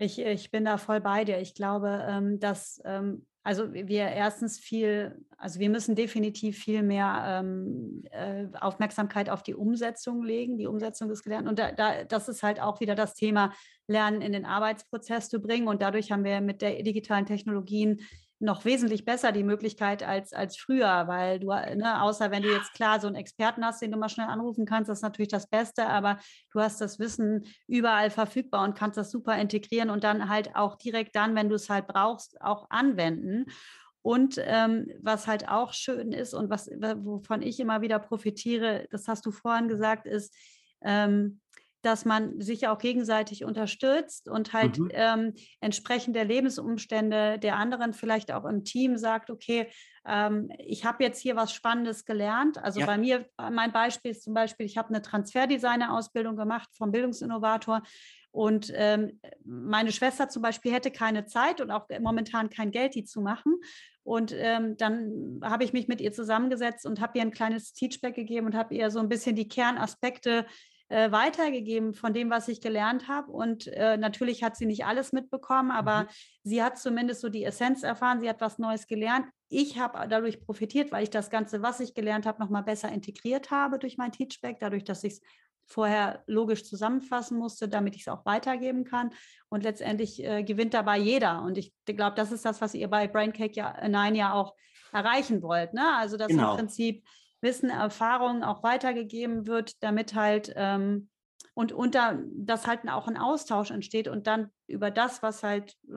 [0.00, 1.40] Ich, ich bin da voll bei dir.
[1.40, 7.22] Ich glaube, ähm, dass ähm, also wir erstens viel, also wir müssen definitiv viel mehr
[7.26, 11.48] ähm, äh, Aufmerksamkeit auf die Umsetzung legen, die Umsetzung des Gelernten.
[11.48, 13.52] Und da, da, das ist halt auch wieder das Thema
[13.86, 15.68] Lernen in den Arbeitsprozess zu bringen.
[15.68, 18.00] Und dadurch haben wir mit der digitalen Technologien
[18.40, 22.72] noch wesentlich besser die Möglichkeit als, als früher, weil du, ne, außer wenn du jetzt
[22.72, 25.46] klar so einen Experten hast, den du mal schnell anrufen kannst, das ist natürlich das
[25.46, 26.18] Beste, aber
[26.52, 30.76] du hast das Wissen überall verfügbar und kannst das super integrieren und dann halt auch
[30.76, 33.44] direkt dann, wenn du es halt brauchst, auch anwenden.
[34.02, 39.06] Und ähm, was halt auch schön ist und was, wovon ich immer wieder profitiere, das
[39.06, 40.34] hast du vorhin gesagt, ist,
[40.80, 41.40] ähm,
[41.82, 44.90] dass man sich ja auch gegenseitig unterstützt und halt mhm.
[44.92, 49.68] ähm, entsprechend der Lebensumstände der anderen vielleicht auch im Team sagt, okay,
[50.06, 52.58] ähm, ich habe jetzt hier was Spannendes gelernt.
[52.58, 52.86] Also ja.
[52.86, 57.82] bei mir, mein Beispiel ist zum Beispiel, ich habe eine Transferdesigner-Ausbildung gemacht vom Bildungsinnovator
[58.32, 63.04] und ähm, meine Schwester zum Beispiel hätte keine Zeit und auch momentan kein Geld, die
[63.04, 63.56] zu machen.
[64.02, 68.14] Und ähm, dann habe ich mich mit ihr zusammengesetzt und habe ihr ein kleines Teachback
[68.14, 70.46] gegeben und habe ihr so ein bisschen die Kernaspekte
[70.90, 73.30] äh, weitergegeben von dem, was ich gelernt habe.
[73.30, 76.06] Und äh, natürlich hat sie nicht alles mitbekommen, aber mhm.
[76.42, 79.26] sie hat zumindest so die Essenz erfahren, sie hat was Neues gelernt.
[79.48, 83.50] Ich habe dadurch profitiert, weil ich das Ganze, was ich gelernt habe, nochmal besser integriert
[83.52, 85.20] habe durch mein Teachback, dadurch, dass ich es
[85.64, 89.10] vorher logisch zusammenfassen musste, damit ich es auch weitergeben kann.
[89.48, 91.42] Und letztendlich äh, gewinnt dabei jeder.
[91.42, 94.54] Und ich glaube, das ist das, was ihr bei Braincake ja, Nein ja auch
[94.92, 95.72] erreichen wollt.
[95.72, 95.96] Ne?
[95.96, 96.50] Also, dass genau.
[96.50, 97.04] im Prinzip
[97.40, 101.08] Wissen, Erfahrung auch weitergegeben wird, damit halt ähm,
[101.54, 105.92] und unter das halt auch ein Austausch entsteht und dann über das, was halt äh,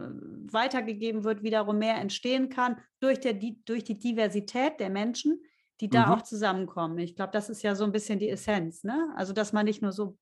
[0.51, 5.41] weitergegeben wird, wiederum mehr entstehen kann durch, der, die, durch die Diversität der Menschen,
[5.79, 6.13] die da mhm.
[6.13, 6.97] auch zusammenkommen.
[6.97, 9.13] Ich glaube, das ist ja so ein bisschen die Essenz, ne?
[9.15, 10.17] Also, dass man nicht nur so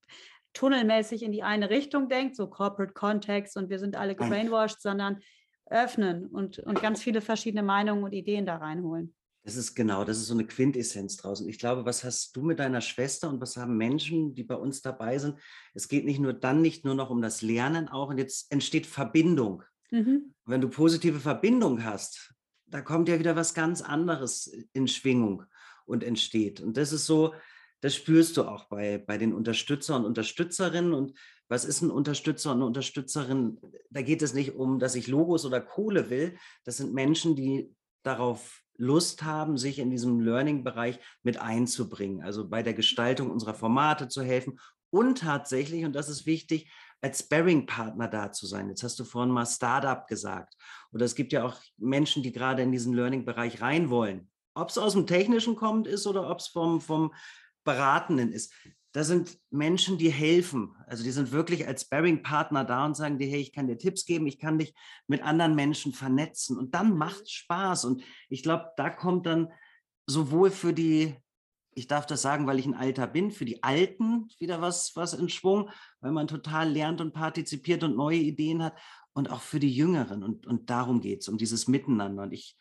[0.53, 5.21] tunnelmäßig in die eine Richtung denkt, so Corporate Context und wir sind alle gebrainwashed, sondern
[5.65, 9.15] öffnen und, und ganz viele verschiedene Meinungen und Ideen da reinholen.
[9.43, 11.49] Das ist genau, das ist so eine Quintessenz draußen.
[11.49, 14.81] Ich glaube, was hast du mit deiner Schwester und was haben Menschen, die bei uns
[14.81, 15.39] dabei sind?
[15.73, 18.85] Es geht nicht nur dann nicht nur noch um das Lernen auch und jetzt entsteht
[18.85, 19.63] Verbindung.
[19.89, 20.35] Mhm.
[20.45, 22.33] Wenn du positive Verbindung hast,
[22.67, 25.43] da kommt ja wieder was ganz anderes in Schwingung
[25.85, 26.61] und entsteht.
[26.61, 27.33] Und das ist so,
[27.81, 30.93] das spürst du auch bei, bei den Unterstützer und Unterstützerinnen.
[30.93, 33.59] Und was ist ein Unterstützer und eine Unterstützerin?
[33.89, 36.37] Da geht es nicht um, dass ich Logos oder Kohle will.
[36.63, 42.63] Das sind Menschen, die darauf Lust haben, sich in diesem Learning-Bereich mit einzubringen, also bei
[42.63, 48.31] der Gestaltung unserer Formate zu helfen und tatsächlich, und das ist wichtig, als Sparring-Partner da
[48.31, 48.69] zu sein.
[48.69, 50.55] Jetzt hast du vorhin mal Startup gesagt.
[50.91, 54.29] Oder es gibt ja auch Menschen, die gerade in diesen Learning-Bereich rein wollen.
[54.55, 57.13] Ob es aus dem Technischen kommt ist oder ob es vom, vom
[57.63, 58.51] Beratenden ist
[58.93, 60.75] da sind Menschen, die helfen.
[60.85, 64.05] Also die sind wirklich als Bearing-Partner da und sagen dir, hey, ich kann dir Tipps
[64.05, 64.73] geben, ich kann dich
[65.07, 66.57] mit anderen Menschen vernetzen.
[66.57, 67.85] Und dann macht es Spaß.
[67.85, 69.49] Und ich glaube, da kommt dann
[70.07, 71.15] sowohl für die,
[71.73, 75.13] ich darf das sagen, weil ich ein Alter bin, für die Alten wieder was, was
[75.13, 75.69] in Schwung,
[76.01, 78.77] weil man total lernt und partizipiert und neue Ideen hat.
[79.13, 80.23] Und auch für die Jüngeren.
[80.23, 82.23] Und, und darum geht es, um dieses Miteinander.
[82.23, 82.57] Und ich,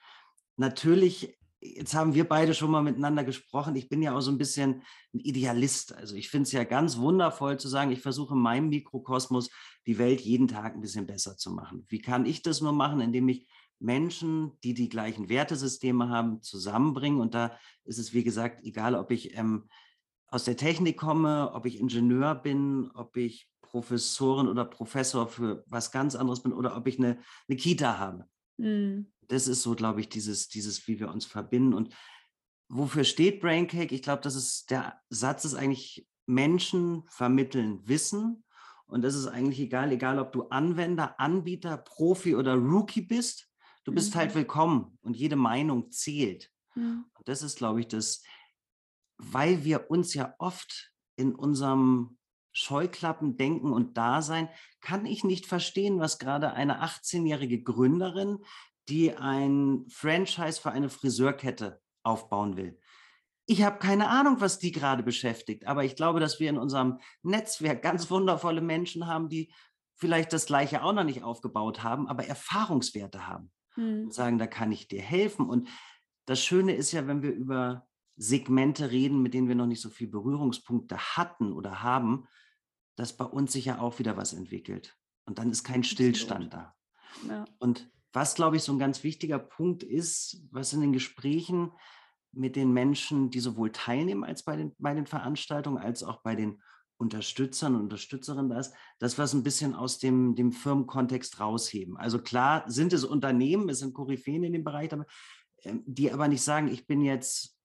[0.57, 3.77] natürlich jetzt haben wir beide schon mal miteinander gesprochen.
[3.77, 5.94] Ich bin ja auch so ein bisschen ein Idealist.
[5.94, 9.51] Also ich finde es ja ganz wundervoll zu sagen, ich versuche in meinem Mikrokosmos
[9.87, 11.85] die Welt jeden Tag ein bisschen besser zu machen.
[11.88, 13.46] Wie kann ich das nur machen, indem ich
[13.79, 17.20] Menschen, die die gleichen Wertesysteme haben, zusammenbringe?
[17.20, 19.68] Und da ist es, wie gesagt, egal, ob ich ähm,
[20.29, 25.92] aus der Technik komme, ob ich Ingenieur bin, ob ich Professorin oder Professor für was
[25.92, 27.18] ganz anderes bin oder ob ich eine,
[27.49, 28.27] eine Kita habe.
[28.57, 31.73] Mhm das ist so, glaube ich, dieses, dieses, wie wir uns verbinden.
[31.73, 31.95] Und
[32.69, 33.95] wofür steht Braincake?
[33.95, 38.45] Ich glaube, das ist der Satz ist eigentlich Menschen vermitteln Wissen.
[38.87, 43.49] Und das ist eigentlich egal, egal ob du Anwender, Anbieter, Profi oder Rookie bist.
[43.85, 44.35] Du bist halt mhm.
[44.35, 46.51] halt willkommen und jede Meinung zählt.
[46.75, 47.05] Mhm.
[47.14, 48.25] Und das ist, glaube ich, das,
[49.16, 52.19] weil wir uns ja oft in unserem
[52.53, 54.49] Scheuklappen denken und Dasein,
[54.81, 58.38] kann ich nicht verstehen, was gerade eine 18-jährige Gründerin
[58.88, 62.79] die ein Franchise für eine Friseurkette aufbauen will.
[63.47, 66.99] Ich habe keine Ahnung, was die gerade beschäftigt, aber ich glaube, dass wir in unserem
[67.23, 69.53] Netzwerk ganz wundervolle Menschen haben, die
[69.97, 74.05] vielleicht das Gleiche auch noch nicht aufgebaut haben, aber Erfahrungswerte haben hm.
[74.05, 75.49] und sagen, da kann ich dir helfen.
[75.49, 75.69] Und
[76.27, 79.90] das Schöne ist ja, wenn wir über Segmente reden, mit denen wir noch nicht so
[79.90, 82.27] viel Berührungspunkte hatten oder haben,
[82.97, 84.97] dass bei uns sich ja auch wieder was entwickelt.
[85.25, 86.75] Und dann ist kein Stillstand da.
[87.29, 87.45] Ja.
[87.59, 91.73] Und was, glaube ich, so ein ganz wichtiger Punkt ist, was in den Gesprächen
[92.33, 96.35] mit den Menschen, die sowohl teilnehmen als bei den, bei den Veranstaltungen, als auch bei
[96.35, 96.61] den
[96.96, 98.51] Unterstützern und Unterstützerinnen
[98.99, 101.96] das, was ein bisschen aus dem, dem Firmenkontext rausheben.
[101.96, 104.90] Also klar sind es Unternehmen, es sind Koryphäen in dem Bereich,
[105.62, 107.57] ähm, die aber nicht sagen, ich bin jetzt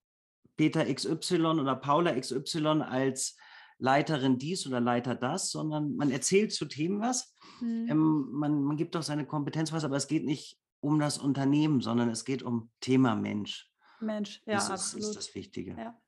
[0.55, 3.35] Peter XY oder Paula XY als
[3.77, 7.33] Leiterin dies oder Leiter das, sondern man erzählt zu Themen was.
[7.61, 7.87] Mhm.
[7.89, 11.81] Ähm, man, man gibt doch seine Kompetenz was, aber es geht nicht um das Unternehmen,
[11.81, 13.69] sondern es geht um Thema Mensch.
[13.99, 15.03] Mensch, ja, das absolut.
[15.03, 15.75] ist, ist das Wichtige.
[15.77, 15.99] Ja.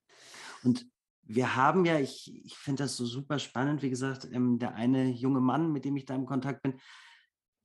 [0.64, 0.88] Und
[1.24, 5.10] wir haben ja, ich, ich finde das so super spannend, wie gesagt, ähm, der eine
[5.10, 6.80] junge Mann, mit dem ich da im Kontakt bin,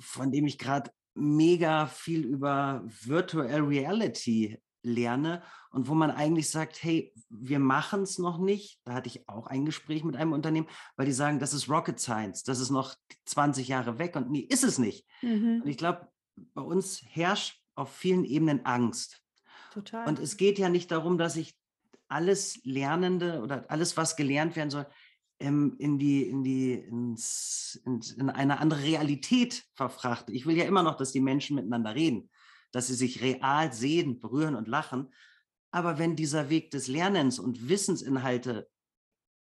[0.00, 6.82] von dem ich gerade mega viel über Virtual Reality lerne und wo man eigentlich sagt,
[6.82, 8.80] hey, wir machen es noch nicht.
[8.84, 11.98] Da hatte ich auch ein Gespräch mit einem Unternehmen, weil die sagen, das ist Rocket
[11.98, 12.94] Science, das ist noch
[13.26, 15.06] 20 Jahre weg und nie ist es nicht.
[15.22, 15.62] Mhm.
[15.62, 16.08] Und ich glaube,
[16.54, 19.22] bei uns herrscht auf vielen Ebenen Angst.
[19.72, 20.06] Total.
[20.06, 21.56] Und es geht ja nicht darum, dass ich
[22.08, 24.86] alles Lernende oder alles, was gelernt werden soll,
[25.40, 30.32] ähm, in die, in die, ins, in, in eine andere Realität verfrachte.
[30.32, 32.28] Ich will ja immer noch, dass die Menschen miteinander reden
[32.72, 35.12] dass sie sich real sehen, berühren und lachen.
[35.70, 38.68] Aber wenn dieser Weg des Lernens und Wissensinhalte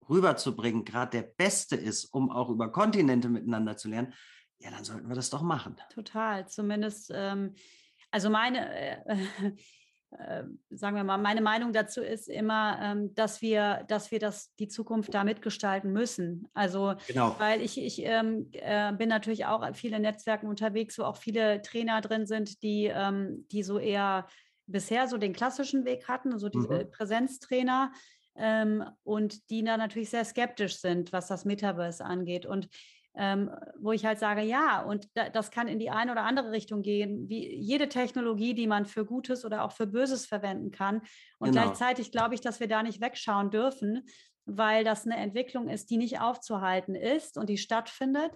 [0.09, 4.13] rüberzubringen gerade der beste ist, um auch über Kontinente miteinander zu lernen,
[4.59, 5.75] ja, dann sollten wir das doch machen.
[5.89, 6.47] Total.
[6.47, 7.55] Zumindest, ähm,
[8.11, 9.51] also meine, äh,
[10.69, 14.67] sagen wir mal, meine Meinung dazu ist immer, ähm, dass wir, dass wir das, die
[14.67, 16.47] Zukunft da mitgestalten müssen.
[16.53, 17.35] Also, genau.
[17.39, 22.01] weil ich, ich ähm, äh, bin natürlich auch viele Netzwerken unterwegs, wo auch viele Trainer
[22.01, 24.27] drin sind, die, ähm, die so eher
[24.67, 26.91] bisher so den klassischen Weg hatten, so diese mhm.
[26.91, 27.91] Präsenztrainer.
[28.35, 32.45] Ähm, und die da natürlich sehr skeptisch sind, was das Metaverse angeht.
[32.45, 32.69] Und
[33.15, 36.51] ähm, wo ich halt sage, ja, und da, das kann in die eine oder andere
[36.51, 41.01] Richtung gehen, wie jede Technologie, die man für Gutes oder auch für Böses verwenden kann.
[41.37, 41.63] Und genau.
[41.63, 44.05] gleichzeitig glaube ich, dass wir da nicht wegschauen dürfen,
[44.45, 48.31] weil das eine Entwicklung ist, die nicht aufzuhalten ist und die stattfindet.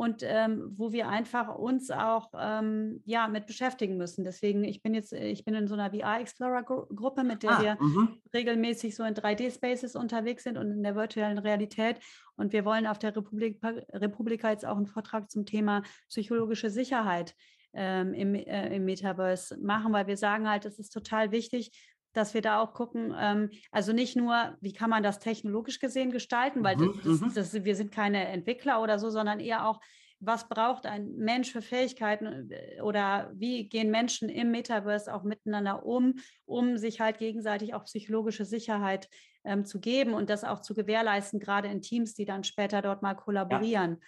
[0.00, 4.24] Und ähm, wo wir einfach uns auch ähm, ja mit beschäftigen müssen.
[4.24, 7.62] Deswegen, ich bin jetzt, ich bin in so einer VR Explorer Gruppe, mit der ah,
[7.62, 8.08] wir mh.
[8.32, 12.00] regelmäßig so in 3D-Spaces unterwegs sind und in der virtuellen Realität.
[12.36, 13.60] Und wir wollen auf der Republik,
[13.92, 17.34] Republika jetzt auch einen Vortrag zum Thema psychologische Sicherheit
[17.74, 21.72] ähm, im, äh, im Metaverse machen, weil wir sagen halt, es ist total wichtig,
[22.12, 26.10] dass wir da auch gucken, ähm, also nicht nur, wie kann man das technologisch gesehen
[26.10, 29.80] gestalten, weil mhm, das, das, das, wir sind keine Entwickler oder so, sondern eher auch,
[30.20, 35.84] was braucht ein Mensch für Fähigkeiten äh, oder wie gehen Menschen im Metaverse auch miteinander
[35.84, 39.08] um, um sich halt gegenseitig auch psychologische Sicherheit
[39.44, 43.02] ähm, zu geben und das auch zu gewährleisten, gerade in Teams, die dann später dort
[43.02, 43.92] mal kollaborieren.
[43.92, 44.06] Ja.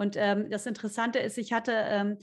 [0.00, 2.16] Und ähm, das Interessante ist, ich hatte ähm,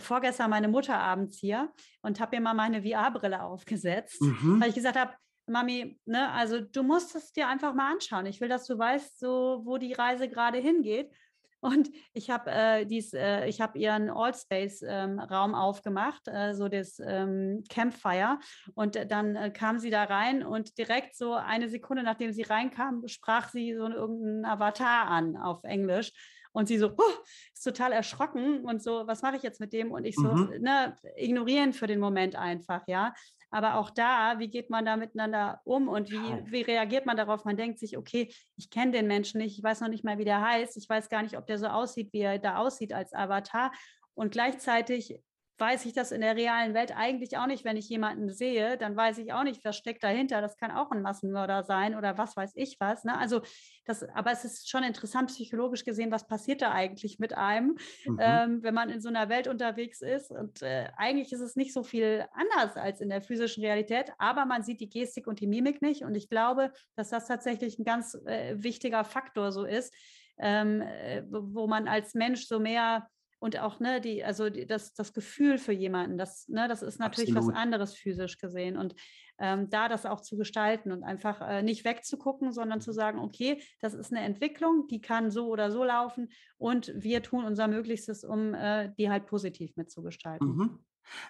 [0.00, 4.60] vorgestern meine Mutter abends hier und habe mir mal meine VR-Brille aufgesetzt, mhm.
[4.60, 5.12] weil ich gesagt habe,
[5.46, 8.26] Mami, ne, also du musst es dir einfach mal anschauen.
[8.26, 11.12] Ich will, dass du weißt, so wo die Reise gerade hingeht.
[11.60, 16.98] Und ich habe äh, dies, äh, ich habe ihren Allspace-Raum ähm, aufgemacht, äh, so das
[16.98, 18.40] ähm, Campfire.
[18.74, 23.06] Und dann äh, kam sie da rein und direkt so eine Sekunde, nachdem sie reinkam,
[23.06, 26.12] sprach sie so irgendeinen Avatar an auf Englisch.
[26.56, 27.12] Und sie so, oh,
[27.52, 29.92] ist total erschrocken und so, was mache ich jetzt mit dem?
[29.92, 30.62] Und ich so, mhm.
[30.62, 33.12] ne, ignorieren für den Moment einfach, ja.
[33.50, 37.44] Aber auch da, wie geht man da miteinander um und wie, wie reagiert man darauf?
[37.44, 40.24] Man denkt sich, okay, ich kenne den Menschen nicht, ich weiß noch nicht mal, wie
[40.24, 43.12] der heißt, ich weiß gar nicht, ob der so aussieht, wie er da aussieht als
[43.12, 43.70] Avatar.
[44.14, 45.20] Und gleichzeitig
[45.58, 48.96] weiß ich das in der realen Welt eigentlich auch nicht, wenn ich jemanden sehe, dann
[48.96, 50.40] weiß ich auch nicht, was steckt dahinter.
[50.40, 53.04] Das kann auch ein Massenmörder sein oder was weiß ich was.
[53.04, 53.16] Ne?
[53.16, 53.40] Also
[53.86, 58.18] das, aber es ist schon interessant psychologisch gesehen, was passiert da eigentlich mit einem, mhm.
[58.20, 60.30] ähm, wenn man in so einer Welt unterwegs ist.
[60.30, 64.44] Und äh, eigentlich ist es nicht so viel anders als in der physischen Realität, aber
[64.44, 66.02] man sieht die Gestik und die Mimik nicht.
[66.02, 69.94] Und ich glaube, dass das tatsächlich ein ganz äh, wichtiger Faktor so ist,
[70.38, 74.94] ähm, äh, wo man als Mensch so mehr und auch ne die also die, das
[74.94, 77.54] das Gefühl für jemanden das ne das ist natürlich Absolut.
[77.54, 78.94] was anderes physisch gesehen und
[79.38, 83.62] ähm, da das auch zu gestalten und einfach äh, nicht wegzugucken sondern zu sagen okay
[83.80, 88.24] das ist eine Entwicklung die kann so oder so laufen und wir tun unser Möglichstes
[88.24, 90.78] um äh, die halt positiv mitzugestalten mhm.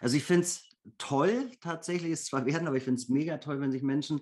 [0.01, 3.61] also ich finde es toll tatsächlich ist zwar werden aber ich finde es mega toll
[3.61, 4.21] wenn sich Menschen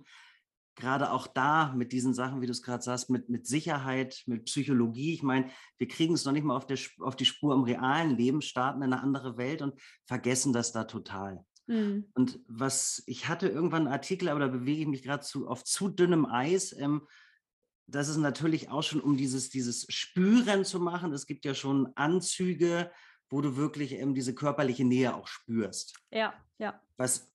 [0.76, 4.44] gerade auch da mit diesen Sachen, wie du es gerade sagst, mit, mit Sicherheit, mit
[4.46, 5.14] Psychologie.
[5.14, 8.16] Ich meine, wir kriegen es noch nicht mal auf, der, auf die Spur im realen
[8.16, 11.44] Leben, starten in eine andere Welt und vergessen das da total.
[11.66, 12.06] Mhm.
[12.14, 15.64] Und was, ich hatte irgendwann einen Artikel, aber da bewege ich mich gerade zu, auf
[15.64, 16.72] zu dünnem Eis.
[16.72, 17.06] Ähm,
[17.86, 21.12] das ist natürlich auch schon, um dieses, dieses Spüren zu machen.
[21.12, 22.90] Es gibt ja schon Anzüge,
[23.30, 25.98] wo du wirklich ähm, diese körperliche Nähe auch spürst.
[26.10, 26.80] Ja, ja.
[26.96, 27.33] Was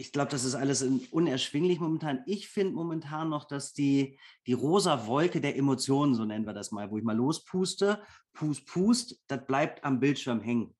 [0.00, 2.22] ich glaube, das ist alles unerschwinglich momentan.
[2.24, 6.72] Ich finde momentan noch, dass die, die rosa Wolke der Emotionen, so nennen wir das
[6.72, 10.74] mal, wo ich mal lospuste, pust, pust, das bleibt am Bildschirm hängen.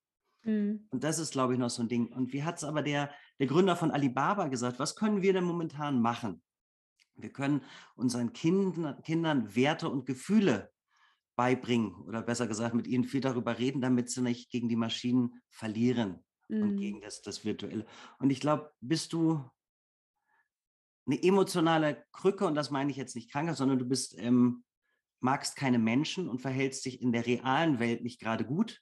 [0.44, 0.87] Mhm.
[0.88, 2.11] Und das ist, glaube ich, noch so ein Ding.
[2.11, 5.44] Und wie hat es aber der, der Gründer von Alibaba gesagt, was können wir denn
[5.44, 6.42] momentan machen?
[7.14, 7.61] Wir können
[7.96, 10.72] unseren Kindern, Kindern Werte und Gefühle
[11.37, 15.42] beibringen oder besser gesagt mit ihnen viel darüber reden, damit sie nicht gegen die Maschinen
[15.50, 16.63] verlieren mhm.
[16.63, 17.87] und gegen das, das Virtuelle.
[18.19, 19.45] Und ich glaube, bist du
[21.07, 24.65] eine emotionale Krücke, und das meine ich jetzt nicht kranker, sondern du bist, ähm,
[25.21, 28.81] magst keine Menschen und verhältst dich in der realen Welt nicht gerade gut,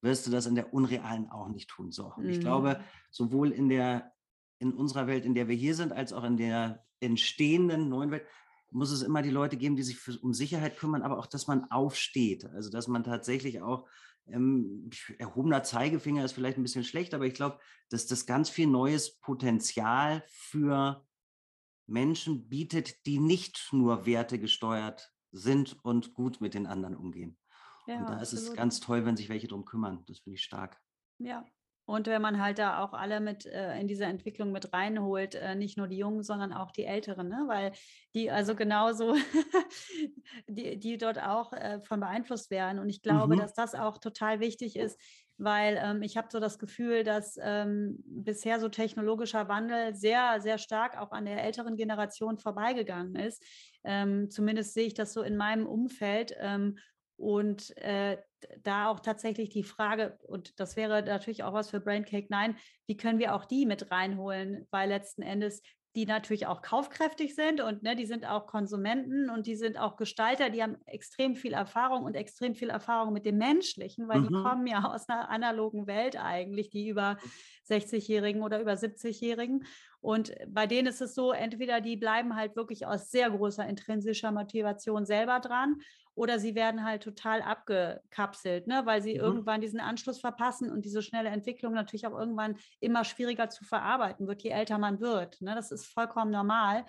[0.00, 1.90] wirst du das in der unrealen auch nicht tun.
[1.90, 2.12] So.
[2.16, 2.84] Und ich glaube, mhm.
[3.10, 4.12] sowohl in der,
[4.58, 8.26] in unserer Welt, in der wir hier sind, als auch in der entstehenden neuen Welt,
[8.70, 11.46] muss es immer die Leute geben, die sich für, um Sicherheit kümmern, aber auch, dass
[11.46, 12.44] man aufsteht.
[12.46, 13.86] Also, dass man tatsächlich auch
[14.26, 17.58] ähm, erhobener Zeigefinger ist vielleicht ein bisschen schlecht, aber ich glaube,
[17.90, 21.06] dass das ganz viel neues Potenzial für
[21.86, 27.38] Menschen bietet, die nicht nur wertegesteuert sind und gut mit den anderen umgehen.
[27.86, 28.22] Ja, und da absolut.
[28.22, 30.04] ist es ganz toll, wenn sich welche darum kümmern.
[30.06, 30.80] Das finde ich stark.
[31.18, 31.44] Ja,
[31.86, 35.54] und wenn man halt da auch alle mit äh, in diese Entwicklung mit reinholt, äh,
[35.54, 37.44] nicht nur die Jungen, sondern auch die Älteren, ne?
[37.46, 37.72] weil
[38.14, 39.14] die also genauso,
[40.48, 42.78] die, die dort auch äh, von beeinflusst werden.
[42.78, 43.40] Und ich glaube, mhm.
[43.40, 44.98] dass das auch total wichtig ist,
[45.36, 50.58] weil ähm, ich habe so das Gefühl, dass ähm, bisher so technologischer Wandel sehr, sehr
[50.58, 53.44] stark auch an der älteren Generation vorbeigegangen ist.
[53.82, 56.34] Ähm, zumindest sehe ich das so in meinem Umfeld.
[57.16, 58.18] Und äh,
[58.62, 62.56] da auch tatsächlich die Frage, und das wäre natürlich auch was für Braincake 9,
[62.86, 65.62] wie können wir auch die mit reinholen, weil letzten Endes
[65.96, 69.96] die natürlich auch kaufkräftig sind und ne, die sind auch Konsumenten und die sind auch
[69.96, 74.28] Gestalter, die haben extrem viel Erfahrung und extrem viel Erfahrung mit dem Menschlichen, weil mhm.
[74.28, 77.16] die kommen ja aus einer analogen Welt eigentlich, die über
[77.68, 79.64] 60-Jährigen oder über 70-Jährigen.
[80.04, 84.32] Und bei denen ist es so, entweder die bleiben halt wirklich aus sehr großer intrinsischer
[84.32, 85.80] Motivation selber dran
[86.14, 89.20] oder sie werden halt total abgekapselt, ne, weil sie mhm.
[89.20, 94.26] irgendwann diesen Anschluss verpassen und diese schnelle Entwicklung natürlich auch irgendwann immer schwieriger zu verarbeiten
[94.28, 95.40] wird, je älter man wird.
[95.40, 95.54] Ne?
[95.54, 96.84] Das ist vollkommen normal.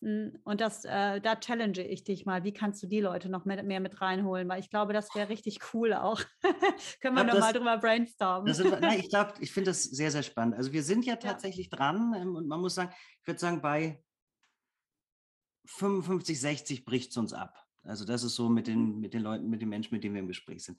[0.00, 2.44] Und das, äh, da challenge ich dich mal.
[2.44, 4.48] Wie kannst du die Leute noch mehr, mehr mit reinholen?
[4.48, 6.20] Weil ich glaube, das wäre richtig cool auch.
[7.00, 8.54] Können wir noch mal drüber brainstormen.
[8.54, 10.54] Sind, nein, ich glaube, ich finde das sehr, sehr spannend.
[10.54, 11.76] Also wir sind ja tatsächlich ja.
[11.76, 14.00] dran ähm, und man muss sagen, ich würde sagen, bei
[15.66, 17.66] 55, 60 bricht es uns ab.
[17.82, 19.00] Also das ist so mit den, mhm.
[19.00, 20.78] mit den Leuten, mit den Menschen, mit denen wir im Gespräch sind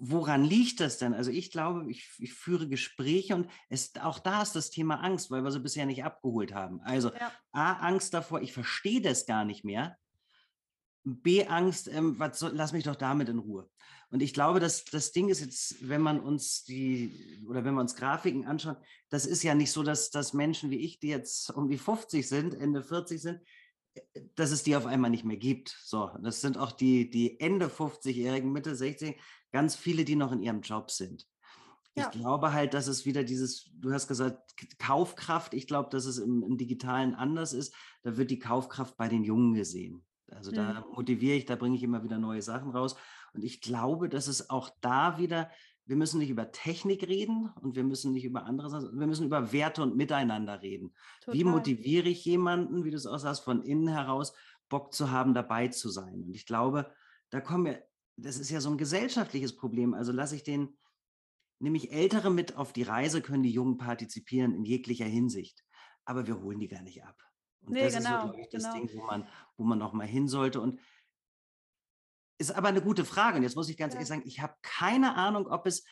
[0.00, 1.12] woran liegt das denn?
[1.12, 5.30] Also ich glaube, ich, ich, führe Gespräche und es, auch da ist das Thema Angst,
[5.30, 6.80] weil wir sie bisher nicht abgeholt haben.
[6.80, 7.30] Also ja.
[7.52, 9.96] A, Angst davor, ich verstehe das gar nicht mehr.
[11.04, 13.68] B, Angst, ähm, was soll, lass mich doch damit in Ruhe.
[14.10, 17.80] Und ich glaube, dass das Ding ist jetzt, wenn man uns die oder wenn wir
[17.80, 18.76] uns Grafiken anschauen,
[19.08, 22.26] das ist ja nicht so, dass, dass Menschen wie ich, die jetzt um die 50
[22.26, 23.40] sind, Ende 40 sind,
[24.36, 25.76] dass es die auf einmal nicht mehr gibt.
[25.84, 29.20] So, das sind auch die, die Ende 50-Jährigen, Mitte 60,
[29.52, 31.26] ganz viele, die noch in ihrem Job sind.
[31.96, 32.04] Ja.
[32.04, 36.18] Ich glaube halt, dass es wieder dieses, du hast gesagt, Kaufkraft, ich glaube, dass es
[36.18, 37.74] im, im Digitalen anders ist.
[38.02, 40.04] Da wird die Kaufkraft bei den Jungen gesehen.
[40.28, 40.56] Also mhm.
[40.56, 42.96] da motiviere ich, da bringe ich immer wieder neue Sachen raus.
[43.32, 45.50] Und ich glaube, dass es auch da wieder
[45.90, 49.26] wir müssen nicht über Technik reden und wir müssen nicht über andere Sachen, wir müssen
[49.26, 50.94] über Werte und Miteinander reden.
[51.20, 51.34] Total.
[51.36, 54.32] Wie motiviere ich jemanden, wie du es auch sagst, von innen heraus
[54.68, 56.22] Bock zu haben, dabei zu sein?
[56.22, 56.94] Und ich glaube,
[57.30, 57.82] da kommen wir,
[58.16, 59.92] das ist ja so ein gesellschaftliches Problem.
[59.92, 60.78] Also lasse ich den,
[61.58, 65.64] nämlich Ältere mit auf die Reise, können die Jungen partizipieren in jeglicher Hinsicht.
[66.04, 67.20] Aber wir holen die gar nicht ab.
[67.62, 68.74] Und nee, das genau, ist so, genau, glaube ich, das genau.
[68.76, 70.60] Ding, wo man, wo man auch mal hin sollte.
[70.60, 70.78] Und
[72.40, 73.36] ist aber eine gute Frage.
[73.36, 73.98] Und jetzt muss ich ganz ja.
[73.98, 75.84] ehrlich sagen, ich habe keine Ahnung, ob es,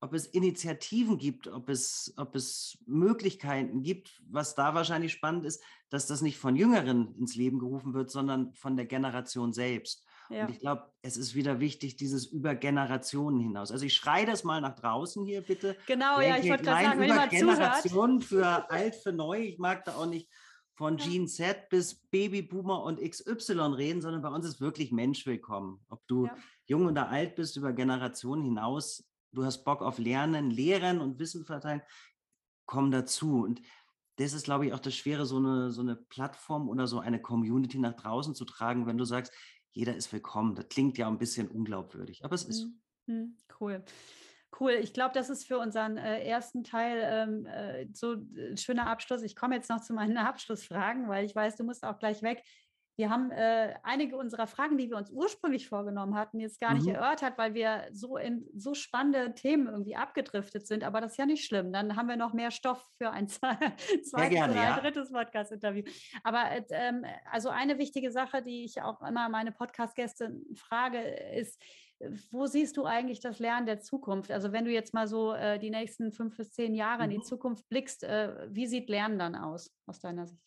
[0.00, 4.22] ob es Initiativen gibt, ob es, ob es Möglichkeiten gibt.
[4.28, 8.52] Was da wahrscheinlich spannend ist, dass das nicht von Jüngeren ins Leben gerufen wird, sondern
[8.52, 10.04] von der Generation selbst.
[10.28, 10.44] Ja.
[10.44, 13.72] Und ich glaube, es ist wieder wichtig, dieses über Generationen hinaus.
[13.72, 15.74] Also ich schreie das mal nach draußen hier, bitte.
[15.86, 19.40] Genau, ja, ich wollte gerade sagen, wenn über Generationen für alt, für neu.
[19.40, 20.28] Ich mag da auch nicht
[20.78, 25.84] von Gene Z bis Babyboomer und XY reden, sondern bei uns ist wirklich Mensch willkommen.
[25.88, 26.36] Ob du ja.
[26.66, 31.44] jung oder alt bist, über Generationen hinaus, du hast Bock auf Lernen, Lehren und Wissen
[31.44, 31.82] verteilen,
[32.64, 33.42] komm dazu.
[33.42, 33.60] Und
[34.18, 37.20] das ist, glaube ich, auch das Schwere, so eine, so eine Plattform oder so eine
[37.20, 39.32] Community nach draußen zu tragen, wenn du sagst,
[39.72, 40.54] jeder ist willkommen.
[40.54, 42.68] Das klingt ja ein bisschen unglaubwürdig, aber es ist so.
[43.06, 43.36] Mhm.
[43.58, 43.84] Cool.
[44.58, 48.56] Cool, ich glaube, das ist für unseren äh, ersten Teil ähm, äh, so ein äh,
[48.56, 49.22] schöner Abschluss.
[49.22, 52.42] Ich komme jetzt noch zu meinen Abschlussfragen, weil ich weiß, du musst auch gleich weg.
[52.98, 56.86] Wir haben äh, einige unserer Fragen, die wir uns ursprünglich vorgenommen hatten, jetzt gar nicht
[56.86, 56.96] mhm.
[56.96, 60.82] erörtert, weil wir so in so spannende Themen irgendwie abgedriftet sind.
[60.82, 61.72] Aber das ist ja nicht schlimm.
[61.72, 64.80] Dann haben wir noch mehr Stoff für ein zweites oder ja.
[64.80, 65.84] drittes Podcast-Interview.
[66.24, 71.00] Aber äh, ähm, also eine wichtige Sache, die ich auch immer meine Podcast-Gäste frage,
[71.36, 71.62] ist,
[72.30, 74.30] wo siehst du eigentlich das Lernen der Zukunft?
[74.30, 77.04] Also wenn du jetzt mal so äh, die nächsten fünf bis zehn Jahre mhm.
[77.04, 77.24] in die mhm.
[77.24, 80.42] Zukunft blickst, äh, wie sieht Lernen dann aus, aus deiner Sicht?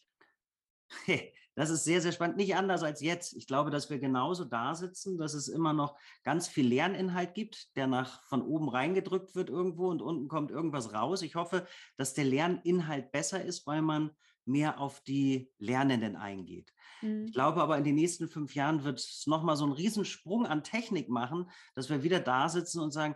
[1.55, 2.37] Das ist sehr, sehr spannend.
[2.37, 3.33] Nicht anders als jetzt.
[3.33, 7.75] Ich glaube, dass wir genauso da sitzen, dass es immer noch ganz viel Lerninhalt gibt,
[7.75, 11.21] der nach von oben reingedrückt wird irgendwo und unten kommt irgendwas raus.
[11.23, 14.11] Ich hoffe, dass der Lerninhalt besser ist, weil man
[14.45, 16.73] mehr auf die Lernenden eingeht.
[17.01, 17.25] Mhm.
[17.25, 20.63] Ich glaube aber, in den nächsten fünf Jahren wird es nochmal so einen Riesensprung an
[20.63, 23.15] Technik machen, dass wir wieder da sitzen und sagen,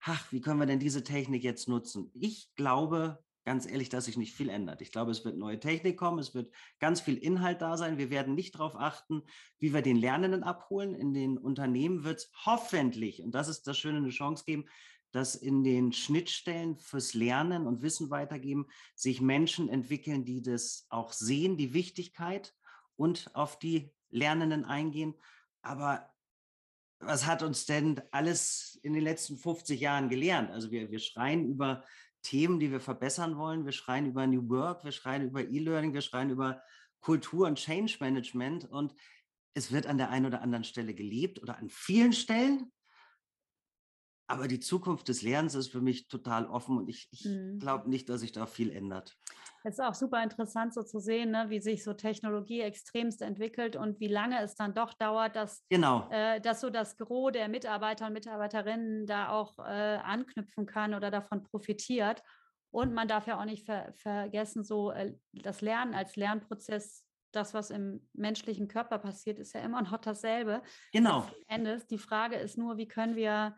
[0.00, 2.10] ach, wie können wir denn diese Technik jetzt nutzen?
[2.14, 4.80] Ich glaube, ganz ehrlich, dass sich nicht viel ändert.
[4.80, 7.98] Ich glaube, es wird neue Technik kommen, es wird ganz viel Inhalt da sein.
[7.98, 9.22] Wir werden nicht darauf achten,
[9.58, 10.94] wie wir den Lernenden abholen.
[10.94, 14.64] In den Unternehmen wird es hoffentlich, und das ist das Schöne, eine Chance geben,
[15.12, 18.66] dass in den Schnittstellen fürs Lernen und Wissen weitergeben
[18.96, 22.52] sich Menschen entwickeln, die das auch sehen, die Wichtigkeit
[22.96, 25.14] und auf die Lernenden eingehen.
[25.62, 26.10] Aber
[27.00, 30.50] was hat uns denn alles in den letzten 50 Jahren gelernt?
[30.50, 31.84] Also wir, wir schreien über
[32.22, 33.64] Themen, die wir verbessern wollen.
[33.64, 36.62] Wir schreien über New Work, wir schreien über E-Learning, wir schreien über
[37.00, 38.64] Kultur und Change Management.
[38.70, 38.94] Und
[39.52, 42.72] es wird an der einen oder anderen Stelle gelebt oder an vielen Stellen.
[44.26, 47.58] Aber die Zukunft des Lernens ist für mich total offen und ich, ich mhm.
[47.58, 49.16] glaube nicht, dass sich da viel ändert.
[49.64, 53.76] Es ist auch super interessant so zu sehen, ne, wie sich so Technologie extremst entwickelt
[53.76, 56.08] und wie lange es dann doch dauert, dass, genau.
[56.10, 61.10] äh, dass so das Gros der Mitarbeiter und Mitarbeiterinnen da auch äh, anknüpfen kann oder
[61.10, 62.22] davon profitiert.
[62.70, 67.04] Und man darf ja auch nicht ver vergessen, so äh, das Lernen als Lernprozess
[67.34, 70.62] das, was im menschlichen Körper passiert, ist ja immer noch dasselbe.
[70.92, 71.26] Genau.
[71.48, 71.86] Endes.
[71.86, 73.56] Die Frage ist nur, wie können wir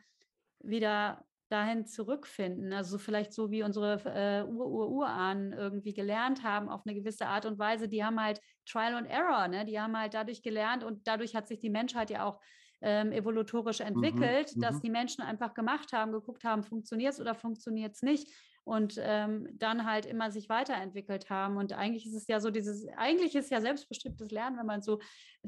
[0.63, 2.73] wieder dahin zurückfinden.
[2.73, 7.59] Also vielleicht so wie unsere äh, Ur-Ur-Urahnen irgendwie gelernt haben auf eine gewisse Art und
[7.59, 7.89] Weise.
[7.89, 9.65] Die haben halt Trial and Error, ne?
[9.65, 12.41] Die haben halt dadurch gelernt und dadurch hat sich die Menschheit ja auch
[12.83, 17.21] ähm, evolutorisch mhm, entwickelt, mhm, dass die Menschen einfach gemacht haben, geguckt haben, funktioniert es
[17.21, 18.29] oder funktioniert es nicht
[18.67, 21.57] und ähm, dann halt immer sich weiterentwickelt haben.
[21.57, 24.99] Und eigentlich ist es ja so dieses, eigentlich ist ja selbstbestimmtes Lernen, wenn man so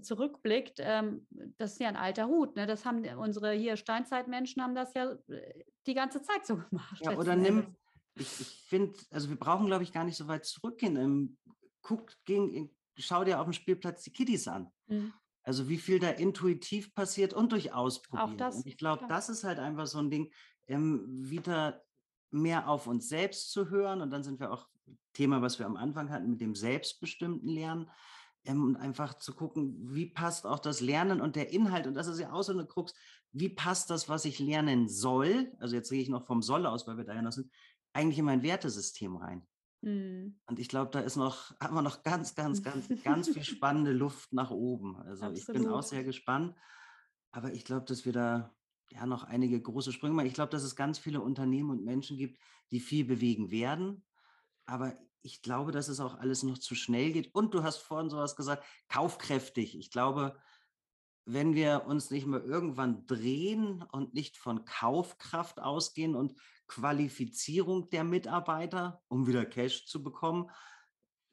[0.01, 2.55] zurückblickt, ähm, das ist ja ein alter Hut.
[2.55, 2.67] Ne?
[2.67, 7.01] Das haben unsere hier Steinzeitmenschen haben das ja äh, die ganze Zeit so gemacht.
[7.01, 7.75] Ja, oder nimm,
[8.15, 10.95] ich, ich finde, also wir brauchen, glaube ich, gar nicht so weit zurückgehen.
[10.95, 11.39] Ähm,
[11.83, 14.71] guck, gegen, schau dir auf dem Spielplatz die Kiddies an.
[14.87, 15.13] Mhm.
[15.43, 18.31] Also wie viel da intuitiv passiert und durch Ausprobieren.
[18.31, 20.33] Auch das, und ich glaube, das ist halt einfach so ein Ding,
[20.69, 21.83] ähm, wieder
[22.31, 24.01] mehr auf uns selbst zu hören.
[24.01, 24.67] Und dann sind wir auch
[25.13, 27.91] Thema, was wir am Anfang hatten, mit dem selbstbestimmten Lernen.
[28.45, 31.87] Ähm, und einfach zu gucken, wie passt auch das Lernen und der Inhalt.
[31.87, 32.95] Und das ist ja auch so eine Krux.
[33.33, 35.53] Wie passt das, was ich lernen soll?
[35.59, 37.51] Also jetzt rede ich noch vom Soll aus, weil wir da ja noch sind,
[37.93, 39.47] eigentlich in mein Wertesystem rein.
[39.83, 40.39] Mhm.
[40.47, 43.93] Und ich glaube, da ist noch, haben wir noch ganz, ganz, ganz, ganz viel spannende
[43.93, 44.97] Luft nach oben.
[44.97, 45.39] Also Absolut.
[45.39, 46.55] ich bin auch sehr gespannt.
[47.31, 48.55] Aber ich glaube, dass wir da
[48.91, 50.27] ja noch einige große Sprünge machen.
[50.27, 52.39] Ich glaube, dass es ganz viele Unternehmen und Menschen gibt,
[52.71, 54.05] die viel bewegen werden.
[54.67, 57.35] Aber ich glaube, dass es auch alles noch zu schnell geht.
[57.35, 59.79] Und du hast vorhin sowas gesagt, kaufkräftig.
[59.79, 60.39] Ich glaube,
[61.25, 68.05] wenn wir uns nicht mehr irgendwann drehen und nicht von Kaufkraft ausgehen und Qualifizierung der
[68.05, 70.51] Mitarbeiter, um wieder Cash zu bekommen,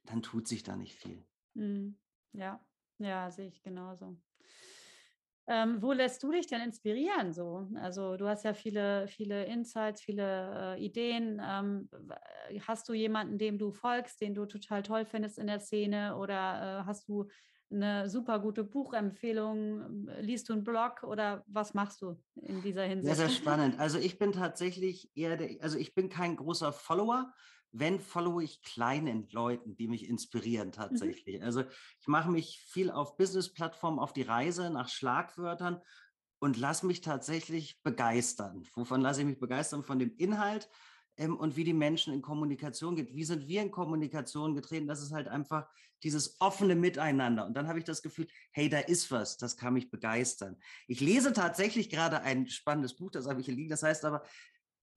[0.04, 1.26] dann tut sich da nicht viel.
[1.56, 1.98] Hm,
[2.34, 2.66] ja,
[3.00, 4.18] ja, sehe ich genauso.
[5.48, 7.68] Ähm, wo lässt du dich denn inspirieren so?
[7.76, 11.40] Also du hast ja viele, viele Insights, viele äh, Ideen.
[11.44, 11.90] Ähm,
[12.62, 16.18] hast du jemanden, dem du folgst, den du total toll findest in der Szene?
[16.18, 17.28] Oder äh, hast du
[17.72, 20.08] eine super gute Buchempfehlung?
[20.20, 23.18] Liest du einen Blog oder was machst du in dieser Hinsicht?
[23.18, 23.80] Sehr, sehr spannend.
[23.80, 27.34] Also ich bin tatsächlich eher, der, also ich bin kein großer Follower
[27.72, 30.74] wenn follow ich kleinen Leuten, die mich inspirieren mhm.
[30.74, 31.40] tatsächlich.
[31.40, 31.46] Mhm.
[31.46, 31.64] Also
[32.00, 35.82] ich mache mich viel auf Business-Plattformen auf die Reise nach Schlagwörtern
[36.40, 38.64] und lasse mich tatsächlich begeistern.
[38.76, 39.84] Wovon lasse ich mich begeistern?
[39.84, 40.70] Von dem Inhalt
[41.18, 43.14] ähm, und wie die Menschen in Kommunikation geht.
[43.14, 44.88] Wie sind wir in Kommunikation getreten?
[44.88, 45.68] Das ist halt einfach
[46.04, 47.46] dieses offene Miteinander.
[47.46, 50.58] Und dann habe ich das Gefühl, hey, da ist was, das kann mich begeistern.
[50.88, 53.70] Ich lese tatsächlich gerade ein spannendes Buch, das habe ich hier liegen.
[53.70, 54.24] Das heißt aber,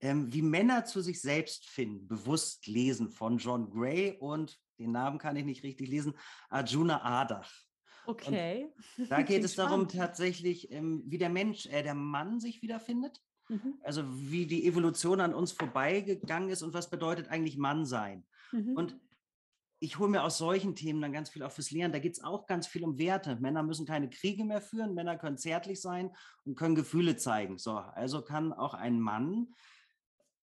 [0.01, 5.19] ähm, wie Männer zu sich selbst finden, bewusst lesen von John Gray und den Namen
[5.19, 6.15] kann ich nicht richtig lesen,
[6.49, 7.51] Arjuna Adach.
[8.07, 8.73] Okay.
[8.97, 13.21] Und da geht es darum tatsächlich, ähm, wie der Mensch, äh, der Mann sich wiederfindet.
[13.49, 13.75] Mhm.
[13.83, 18.27] Also wie die Evolution an uns vorbeigegangen ist und was bedeutet eigentlich Mann sein.
[18.53, 18.77] Mhm.
[18.77, 19.01] Und
[19.81, 21.93] ich hole mir aus solchen Themen dann ganz viel auch fürs Lernen.
[21.93, 23.37] Da geht es auch ganz viel um Werte.
[23.37, 26.11] Männer müssen keine Kriege mehr führen, Männer können zärtlich sein
[26.45, 27.59] und können Gefühle zeigen.
[27.59, 29.55] So, also kann auch ein Mann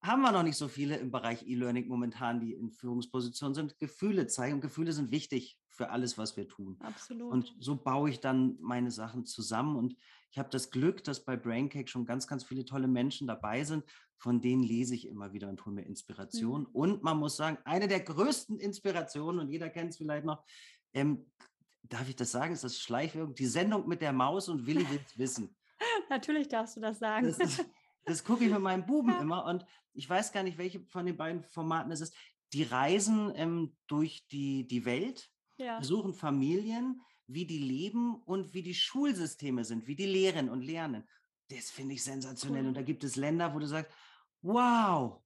[0.06, 4.28] haben wir noch nicht so viele im Bereich E-Learning momentan, die in Führungspositionen sind, Gefühle
[4.28, 4.56] zeigen.
[4.56, 6.78] Und Gefühle sind wichtig für alles, was wir tun.
[6.82, 7.32] Absolut.
[7.32, 9.76] Und so baue ich dann meine Sachen zusammen.
[9.76, 9.96] Und
[10.32, 13.84] ich habe das Glück, dass bei Braincake schon ganz, ganz viele tolle Menschen dabei sind.
[14.18, 16.62] Von denen lese ich immer wieder und hole mir Inspiration.
[16.62, 16.68] Mhm.
[16.74, 20.44] Und man muss sagen, eine der größten Inspirationen, und jeder kennt es vielleicht noch,
[20.94, 21.26] ähm,
[21.84, 25.02] darf ich das sagen, ist das Schleichwirkung, die Sendung mit der Maus und Willi will
[25.06, 25.56] es wissen.
[26.10, 27.28] Natürlich darfst du das sagen.
[27.28, 27.66] Das ist,
[28.06, 31.18] das gucke ich mit meinem Buben immer und ich weiß gar nicht, welche von den
[31.18, 32.16] beiden Formaten es ist.
[32.54, 35.80] Die reisen ähm, durch die, die Welt, ja.
[35.80, 41.08] besuchen Familien, wie die leben und wie die Schulsysteme sind, wie die lehren und lernen.
[41.50, 42.62] Das finde ich sensationell.
[42.62, 42.68] Cool.
[42.70, 43.92] Und da gibt es Länder, wo du sagst,
[44.42, 45.22] wow.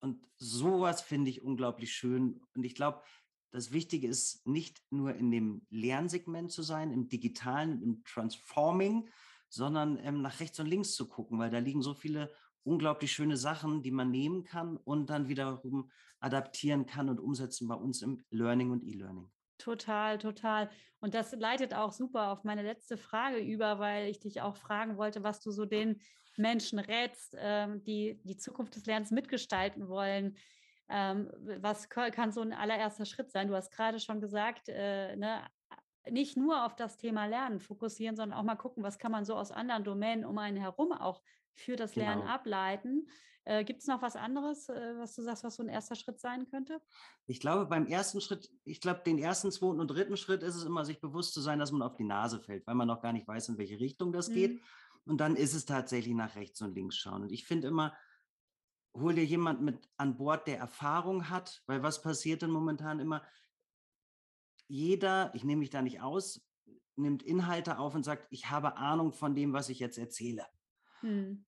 [0.00, 2.40] Und sowas finde ich unglaublich schön.
[2.54, 3.02] Und ich glaube,
[3.50, 9.08] das Wichtige ist, nicht nur in dem Lernsegment zu sein, im digitalen, im Transforming,
[9.48, 12.32] sondern ähm, nach rechts und links zu gucken, weil da liegen so viele
[12.62, 15.90] unglaublich schöne Sachen, die man nehmen kann und dann wiederum
[16.20, 19.30] adaptieren kann und umsetzen bei uns im Learning und E-Learning.
[19.58, 20.70] Total, total.
[21.00, 24.96] Und das leitet auch super auf meine letzte Frage über, weil ich dich auch fragen
[24.96, 26.00] wollte, was du so den
[26.36, 30.36] Menschen rätst, ähm, die die Zukunft des Lernens mitgestalten wollen.
[30.88, 31.30] Ähm,
[31.60, 33.48] was kann so ein allererster Schritt sein?
[33.48, 35.42] Du hast gerade schon gesagt, äh, ne,
[36.10, 39.34] nicht nur auf das Thema Lernen fokussieren, sondern auch mal gucken, was kann man so
[39.34, 42.32] aus anderen Domänen um einen herum auch für das Lernen genau.
[42.32, 43.08] ableiten.
[43.44, 46.18] Äh, Gibt es noch was anderes, äh, was du sagst, was so ein erster Schritt
[46.18, 46.80] sein könnte?
[47.26, 50.64] Ich glaube, beim ersten Schritt, ich glaube, den ersten, zweiten und dritten Schritt ist es
[50.64, 53.12] immer, sich bewusst zu sein, dass man auf die Nase fällt, weil man noch gar
[53.12, 54.34] nicht weiß, in welche Richtung das mhm.
[54.34, 54.62] geht.
[55.04, 57.22] Und dann ist es tatsächlich nach rechts und links schauen.
[57.22, 57.96] Und ich finde immer,
[58.94, 63.22] hol dir jemand mit an Bord, der Erfahrung hat, weil was passiert denn momentan immer?
[64.68, 66.42] Jeder, ich nehme mich da nicht aus,
[66.96, 70.46] nimmt Inhalte auf und sagt, ich habe Ahnung von dem, was ich jetzt erzähle.
[71.00, 71.44] Hm.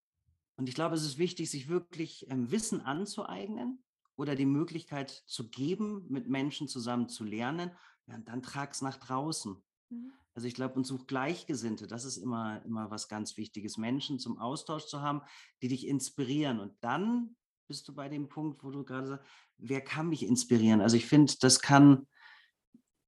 [0.57, 3.83] Und ich glaube, es ist wichtig, sich wirklich ähm, Wissen anzueignen
[4.17, 7.71] oder die Möglichkeit zu geben, mit Menschen zusammen zu lernen.
[8.07, 9.63] Ja, und dann trag es nach draußen.
[9.91, 10.13] Mhm.
[10.35, 11.87] Also ich glaube, und such Gleichgesinnte.
[11.87, 15.23] Das ist immer, immer was ganz Wichtiges, Menschen zum Austausch zu haben,
[15.63, 16.61] die dich inspirieren.
[16.61, 17.37] Und dann
[17.69, 19.27] bist du bei dem Punkt, wo du gerade sagst,
[19.59, 20.81] wer kann mich inspirieren?
[20.81, 22.07] Also ich finde, das kann,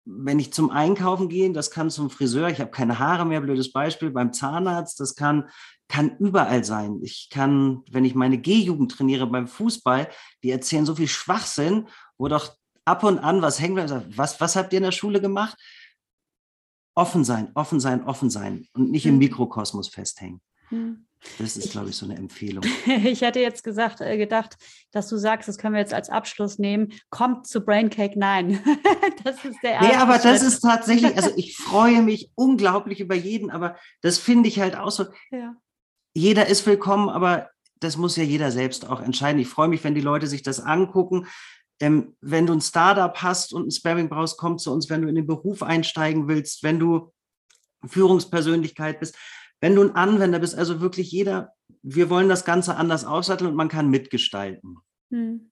[0.05, 3.73] wenn ich zum Einkaufen gehe, das kann zum Friseur, ich habe keine Haare mehr, blödes
[3.73, 5.49] Beispiel, beim Zahnarzt, das kann,
[5.89, 7.01] kann überall sein.
[7.03, 10.09] Ich kann, wenn ich meine G-Jugend trainiere beim Fußball,
[10.43, 14.17] die erzählen so viel Schwachsinn, wo doch ab und an was hängen bleibt.
[14.17, 15.59] Was, was habt ihr in der Schule gemacht?
[16.95, 19.19] Offen sein, offen sein, offen sein und nicht im hm.
[19.19, 20.41] Mikrokosmos festhängen.
[20.69, 21.07] Hm.
[21.39, 22.65] Das ist, glaube ich, so eine Empfehlung.
[23.05, 24.57] ich hätte jetzt gesagt, äh, gedacht,
[24.91, 26.93] dass du sagst, das können wir jetzt als Abschluss nehmen.
[27.11, 28.61] Kommt zu Braincake 9.
[29.25, 29.89] das ist der erste.
[29.89, 30.25] Nee, aber Schritt.
[30.25, 34.77] das ist tatsächlich, also ich freue mich unglaublich über jeden, aber das finde ich halt
[34.77, 35.07] auch so.
[35.31, 35.55] Ja.
[36.13, 39.41] Jeder ist willkommen, aber das muss ja jeder selbst auch entscheiden.
[39.41, 41.29] Ich freue mich, wenn die Leute sich das angucken.
[41.79, 44.91] Ähm, wenn du ein Startup hast und ein Spamming brauchst, komm zu uns.
[44.91, 47.13] Wenn du in den Beruf einsteigen willst, wenn du
[47.87, 49.17] Führungspersönlichkeit bist,
[49.61, 51.53] wenn du ein Anwender bist, also wirklich jeder,
[51.83, 54.77] wir wollen das Ganze anders aufsatteln und man kann mitgestalten.
[55.11, 55.51] Hm,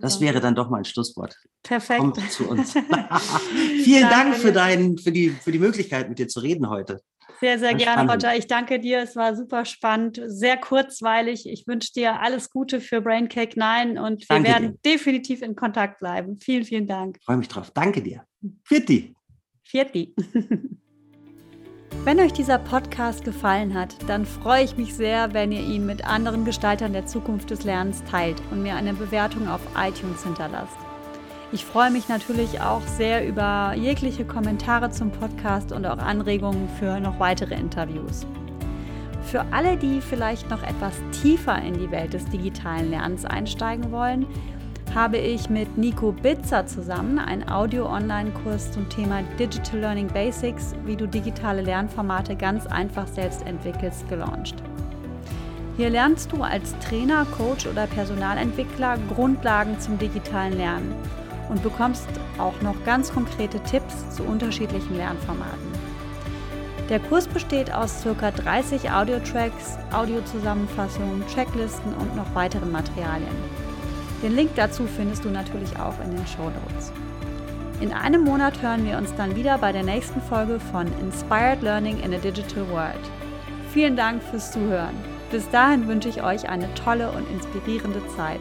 [0.00, 1.36] das wäre dann doch mal ein Schlusswort.
[1.62, 2.00] Perfekt.
[2.00, 2.72] Kommt zu uns.
[3.84, 7.00] Vielen Dank für, dein, für, die, für die Möglichkeit, mit dir zu reden heute.
[7.40, 8.10] Sehr, sehr gerne.
[8.10, 8.36] Roger.
[8.36, 9.00] Ich danke dir.
[9.00, 11.48] Es war super spannend, sehr kurzweilig.
[11.48, 14.92] Ich wünsche dir alles Gute für Braincake 9 und wir danke werden dir.
[14.92, 16.38] definitiv in Kontakt bleiben.
[16.38, 17.16] Vielen, vielen Dank.
[17.20, 17.70] Ich freue mich drauf.
[17.72, 18.24] Danke dir.
[18.64, 19.14] Vierti.
[19.64, 20.14] Vierti.
[22.04, 26.06] Wenn euch dieser Podcast gefallen hat, dann freue ich mich sehr, wenn ihr ihn mit
[26.06, 30.76] anderen Gestaltern der Zukunft des Lernens teilt und mir eine Bewertung auf iTunes hinterlasst.
[31.50, 37.00] Ich freue mich natürlich auch sehr über jegliche Kommentare zum Podcast und auch Anregungen für
[37.00, 38.26] noch weitere Interviews.
[39.22, 44.26] Für alle, die vielleicht noch etwas tiefer in die Welt des digitalen Lernens einsteigen wollen,
[44.94, 51.06] habe ich mit Nico Bitzer zusammen einen Audio-Online-Kurs zum Thema Digital Learning Basics, wie du
[51.06, 54.56] digitale Lernformate ganz einfach selbst entwickelst, gelauncht.
[55.76, 60.94] Hier lernst du als Trainer, Coach oder Personalentwickler Grundlagen zum digitalen Lernen
[61.48, 62.08] und bekommst
[62.38, 65.68] auch noch ganz konkrete Tipps zu unterschiedlichen Lernformaten.
[66.88, 68.30] Der Kurs besteht aus ca.
[68.30, 73.57] 30 Audio-Tracks, Audiozusammenfassungen, Checklisten und noch weiteren Materialien.
[74.22, 76.92] Den Link dazu findest du natürlich auch in den Show Notes.
[77.80, 82.00] In einem Monat hören wir uns dann wieder bei der nächsten Folge von Inspired Learning
[82.00, 82.98] in a Digital World.
[83.72, 84.96] Vielen Dank fürs Zuhören.
[85.30, 88.40] Bis dahin wünsche ich euch eine tolle und inspirierende Zeit.